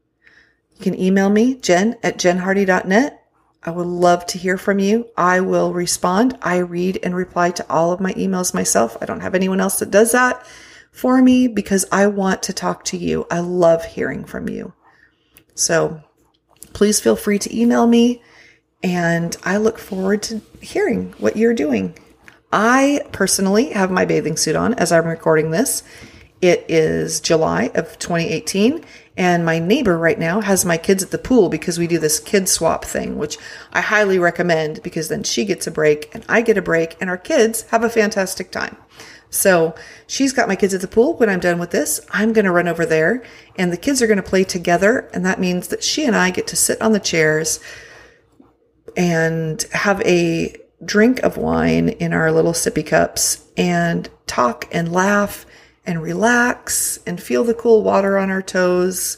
You 0.76 0.84
can 0.84 1.00
email 1.00 1.30
me, 1.30 1.56
jen 1.56 1.98
at 2.04 2.18
jenhardy.net. 2.18 3.20
I 3.64 3.70
would 3.70 3.86
love 3.86 4.26
to 4.28 4.40
hear 4.40 4.58
from 4.58 4.80
you. 4.80 5.10
I 5.16 5.40
will 5.40 5.72
respond. 5.72 6.36
I 6.42 6.58
read 6.58 7.00
and 7.04 7.16
reply 7.16 7.52
to 7.52 7.66
all 7.70 7.92
of 7.92 8.00
my 8.00 8.14
emails 8.14 8.56
myself. 8.56 8.98
I 9.00 9.06
don't 9.06 9.22
have 9.22 9.36
anyone 9.36 9.62
else 9.62 9.78
that 9.80 9.92
does 9.92 10.14
that 10.14 10.44
for 10.92 11.22
me 11.22 11.48
because 11.48 11.86
I 11.92 12.08
want 12.08 12.42
to 12.44 12.54
talk 12.54 12.84
to 12.86 12.98
you. 12.98 13.28
I 13.30 13.40
love 13.40 13.86
hearing 13.86 14.26
from 14.26 14.50
you. 14.50 14.74
So 15.54 16.02
please 16.74 17.00
feel 17.00 17.16
free 17.16 17.38
to 17.38 17.56
email 17.56 17.86
me 17.86 18.24
and 18.84 19.36
I 19.44 19.58
look 19.58 19.78
forward 19.78 20.24
to 20.24 20.42
hearing 20.62 21.14
what 21.18 21.38
you're 21.38 21.54
doing. 21.54 21.96
I 22.52 23.02
personally 23.12 23.72
have 23.72 23.92
my 23.92 24.06
bathing 24.06 24.38
suit 24.38 24.56
on 24.56 24.74
as 24.74 24.92
I'm 24.92 25.06
recording 25.06 25.52
this 25.52 25.84
it 26.42 26.66
is 26.68 27.20
July 27.20 27.70
of 27.76 28.00
2018, 28.00 28.84
and 29.16 29.46
my 29.46 29.60
neighbor 29.60 29.96
right 29.96 30.18
now 30.18 30.42
has 30.42 30.66
my 30.66 30.78
kids 30.78 31.04
at 31.04 31.12
the 31.12 31.20
pool 31.20 31.50
because 31.50 31.78
we 31.78 31.86
do 31.86 32.00
this 32.00 32.20
kid 32.20 32.50
swap 32.50 32.84
thing, 32.84 33.20
which 33.20 33.38
I 33.72 33.82
highly 33.82 34.18
recommend 34.18 34.82
because 34.82 35.08
then 35.08 35.22
she 35.22 35.46
gets 35.46 35.68
a 35.68 35.72
break 35.72 36.14
and 36.16 36.26
I 36.28 36.42
get 36.42 36.58
a 36.58 36.62
break, 36.62 36.98
and 37.00 37.12
our 37.12 37.18
kids 37.18 37.62
have 37.70 37.84
a 37.84 37.92
fantastic 37.92 38.50
time. 38.50 38.76
So 39.30 39.76
she's 40.08 40.34
got 40.34 40.48
my 40.48 40.56
kids 40.56 40.74
at 40.74 40.82
the 40.82 40.88
pool. 40.88 41.14
When 41.14 41.30
I'm 41.30 41.40
done 41.40 41.60
with 41.60 41.70
this, 41.70 42.02
I'm 42.10 42.34
going 42.34 42.46
to 42.46 42.52
run 42.52 42.68
over 42.68 42.86
there 42.86 43.24
and 43.56 43.72
the 43.72 43.78
kids 43.78 44.02
are 44.02 44.08
going 44.08 44.18
to 44.18 44.24
play 44.24 44.44
together. 44.44 45.10
And 45.14 45.26
that 45.26 45.40
means 45.40 45.70
that 45.70 45.86
she 45.86 46.04
and 46.04 46.18
I 46.18 46.32
get 46.32 46.48
to 46.48 46.58
sit 46.58 46.82
on 46.82 46.92
the 46.92 47.00
chairs 47.00 47.62
and 48.96 49.62
have 49.74 50.02
a 50.02 50.56
drink 50.84 51.20
of 51.20 51.38
wine 51.38 51.90
in 51.90 52.14
our 52.14 52.32
little 52.32 52.54
sippy 52.54 52.86
cups 52.86 53.46
and 53.56 54.10
talk 54.26 54.68
and 54.72 54.92
laugh 54.92 55.46
and 55.86 56.02
relax 56.02 57.00
and 57.06 57.22
feel 57.22 57.44
the 57.44 57.54
cool 57.54 57.84
water 57.84 58.18
on 58.18 58.30
our 58.30 58.42
toes 58.42 59.18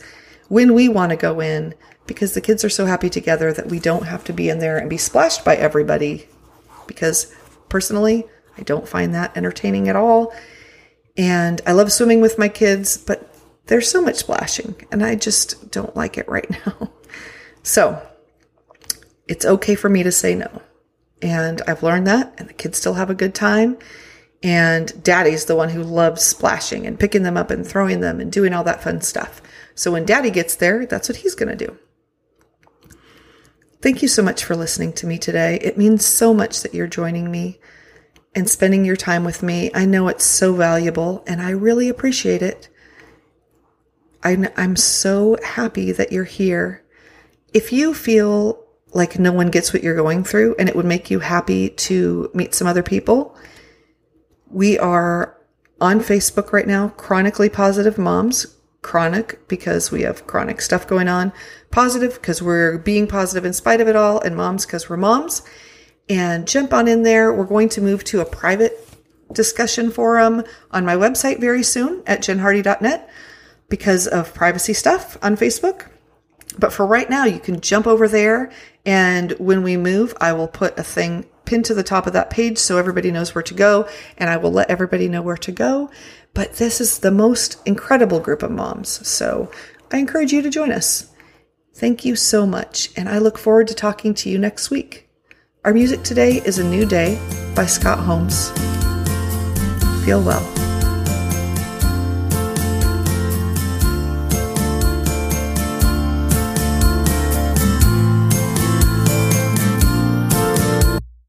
when 0.50 0.74
we 0.74 0.90
want 0.90 1.10
to 1.12 1.16
go 1.16 1.40
in 1.40 1.74
because 2.06 2.34
the 2.34 2.42
kids 2.42 2.64
are 2.64 2.70
so 2.70 2.86
happy 2.86 3.10
together 3.10 3.54
that 3.54 3.68
we 3.68 3.80
don't 3.80 4.06
have 4.06 4.24
to 4.26 4.34
be 4.34 4.50
in 4.50 4.60
there 4.60 4.78
and 4.78 4.90
be 4.90 4.98
splashed 4.98 5.46
by 5.46 5.56
everybody. 5.56 6.28
Because 6.86 7.34
personally, 7.70 8.26
I 8.58 8.64
don't 8.64 8.88
find 8.88 9.16
that 9.16 9.36
entertaining 9.38 9.88
at 9.88 9.96
all. 9.96 10.34
And 11.16 11.62
I 11.66 11.72
love 11.72 11.92
swimming 11.92 12.22
with 12.22 12.38
my 12.38 12.50
kids, 12.50 12.98
but 12.98 13.34
there's 13.68 13.90
so 13.90 14.02
much 14.02 14.16
splashing 14.16 14.76
and 14.92 15.04
I 15.04 15.16
just 15.16 15.72
don't 15.72 15.96
like 15.96 16.18
it 16.18 16.28
right 16.28 16.50
now. 16.66 16.92
So 17.64 18.02
it's 19.28 19.46
okay 19.46 19.76
for 19.76 19.90
me 19.90 20.04
to 20.04 20.12
say 20.12 20.36
no. 20.36 20.62
And 21.22 21.62
I've 21.68 21.84
learned 21.84 22.08
that, 22.08 22.34
and 22.38 22.50
the 22.50 22.54
kids 22.54 22.78
still 22.78 22.96
have 22.96 23.10
a 23.10 23.16
good 23.16 23.34
time. 23.34 23.78
And 24.42 25.02
daddy's 25.02 25.46
the 25.46 25.56
one 25.56 25.70
who 25.70 25.82
loves 25.82 26.22
splashing 26.22 26.86
and 26.86 27.00
picking 27.00 27.24
them 27.24 27.38
up 27.38 27.50
and 27.50 27.66
throwing 27.66 28.02
them 28.02 28.20
and 28.20 28.30
doing 28.30 28.54
all 28.54 28.66
that 28.66 28.84
fun 28.84 29.00
stuff. 29.00 29.42
So 29.74 29.92
when 29.94 30.06
daddy 30.06 30.32
gets 30.32 30.56
there, 30.56 30.86
that's 30.86 31.08
what 31.08 31.20
he's 31.20 31.36
going 31.36 31.58
to 31.58 31.66
do. 31.68 31.78
Thank 33.82 34.02
you 34.02 34.08
so 34.08 34.22
much 34.22 34.44
for 34.44 34.56
listening 34.56 34.94
to 34.94 35.08
me 35.08 35.18
today. 35.18 35.60
It 35.62 35.78
means 35.78 36.06
so 36.06 36.34
much 36.34 36.62
that 36.62 36.74
you're 36.74 36.88
joining 36.88 37.32
me 37.32 37.60
and 38.36 38.50
spending 38.50 38.86
your 38.86 38.96
time 38.96 39.24
with 39.24 39.44
me. 39.44 39.72
I 39.74 39.86
know 39.86 40.08
it's 40.08 40.26
so 40.26 40.54
valuable 40.54 41.24
and 41.28 41.42
I 41.42 41.52
really 41.52 41.90
appreciate 41.90 42.42
it. 42.42 42.70
I'm 44.24 44.48
I'm 44.56 44.78
so 44.78 45.38
happy 45.44 45.92
that 45.92 46.12
you're 46.12 46.24
here. 46.24 46.84
If 47.54 47.74
you 47.74 47.94
feel 47.94 48.63
like 48.94 49.20
no 49.20 49.32
one 49.32 49.50
gets 49.50 49.74
what 49.74 49.84
you're 49.84 49.96
going 49.96 50.24
through 50.24 50.56
and 50.58 50.70
it 50.70 50.76
would 50.76 50.86
make 50.86 51.10
you 51.10 51.20
happy 51.20 51.70
to 51.70 52.30
meet 52.34 52.54
some 52.54 52.68
other 52.68 52.84
people, 52.84 53.36
we 54.50 54.78
are 54.78 55.38
on 55.82 56.00
Facebook 56.00 56.54
right 56.54 56.68
now, 56.68 56.90
Chronically 56.90 57.50
Positive 57.50 57.98
Moms. 57.98 58.48
Chronic 58.84 59.48
because 59.48 59.92
we 59.92 60.02
have 60.02 60.28
chronic 60.28 60.62
stuff 60.62 60.86
going 60.86 61.08
on. 61.08 61.32
Positive 61.72 62.16
because 62.16 62.42
we're 62.42 62.78
being 62.78 63.08
positive 63.08 63.46
in 63.46 63.54
spite 63.54 63.80
of 63.80 63.88
it 63.88 63.96
all. 63.96 64.20
And 64.20 64.36
moms 64.36 64.66
because 64.66 64.90
we're 64.90 64.98
moms. 64.98 65.42
And 66.10 66.46
jump 66.46 66.74
on 66.74 66.90
in 66.90 67.04
there. 67.04 67.34
We're 67.34 67.46
going 67.46 67.70
to 67.70 67.82
move 67.82 68.04
to 68.04 68.20
a 68.20 68.26
private 68.26 68.78
discussion 69.32 69.90
forum 69.90 70.44
on 70.72 70.86
my 70.86 70.96
website 70.96 71.40
very 71.40 71.64
soon 71.64 72.04
at 72.06 72.20
jenhardy.net 72.22 73.10
because 73.70 74.06
of 74.06 74.34
privacy 74.34 74.74
stuff 74.74 75.18
on 75.24 75.38
Facebook. 75.38 75.88
But 76.58 76.74
for 76.74 76.86
right 76.86 77.10
now, 77.10 77.26
you 77.26 77.40
can 77.40 77.62
jump 77.62 77.88
over 77.88 78.08
there. 78.08 78.52
And 78.86 79.32
when 79.34 79.64
we 79.64 79.78
move, 79.78 80.14
I 80.20 80.34
will 80.34 80.48
put 80.48 80.78
a 80.78 80.84
thing 80.84 81.26
pinned 81.46 81.66
to 81.66 81.74
the 81.74 81.84
top 81.84 82.08
of 82.08 82.14
that 82.14 82.30
page 82.30 82.58
so 82.58 82.78
everybody 82.78 83.12
knows 83.12 83.36
where 83.36 83.44
to 83.44 83.54
go. 83.54 83.88
And 84.18 84.30
I 84.30 84.38
will 84.38 84.52
let 84.52 84.70
everybody 84.70 85.08
know 85.08 85.22
where 85.22 85.38
to 85.38 85.52
go. 85.52 85.90
But 86.34 86.54
this 86.54 86.82
is 86.82 87.00
the 87.00 87.12
most 87.12 87.58
incredible 87.66 88.20
group 88.20 88.44
of 88.44 88.52
moms. 88.52 89.08
So 89.08 89.52
I 89.92 89.98
encourage 89.98 90.34
you 90.34 90.42
to 90.42 90.50
join 90.50 90.72
us. 90.72 91.10
Thank 91.76 92.06
you 92.06 92.16
so 92.16 92.46
much. 92.46 92.90
And 92.96 93.10
I 93.10 93.18
look 93.18 93.38
forward 93.38 93.68
to 93.68 93.74
talking 93.76 94.14
to 94.16 94.30
you 94.30 94.38
next 94.38 94.70
week. 94.70 95.10
Our 95.66 95.74
music 95.74 96.04
today 96.04 96.42
is 96.46 96.60
A 96.60 96.64
New 96.64 96.86
Day 96.86 97.20
by 97.56 97.66
Scott 97.66 98.00
Holmes. 98.00 98.52
Feel 100.06 100.22
well. 100.22 100.63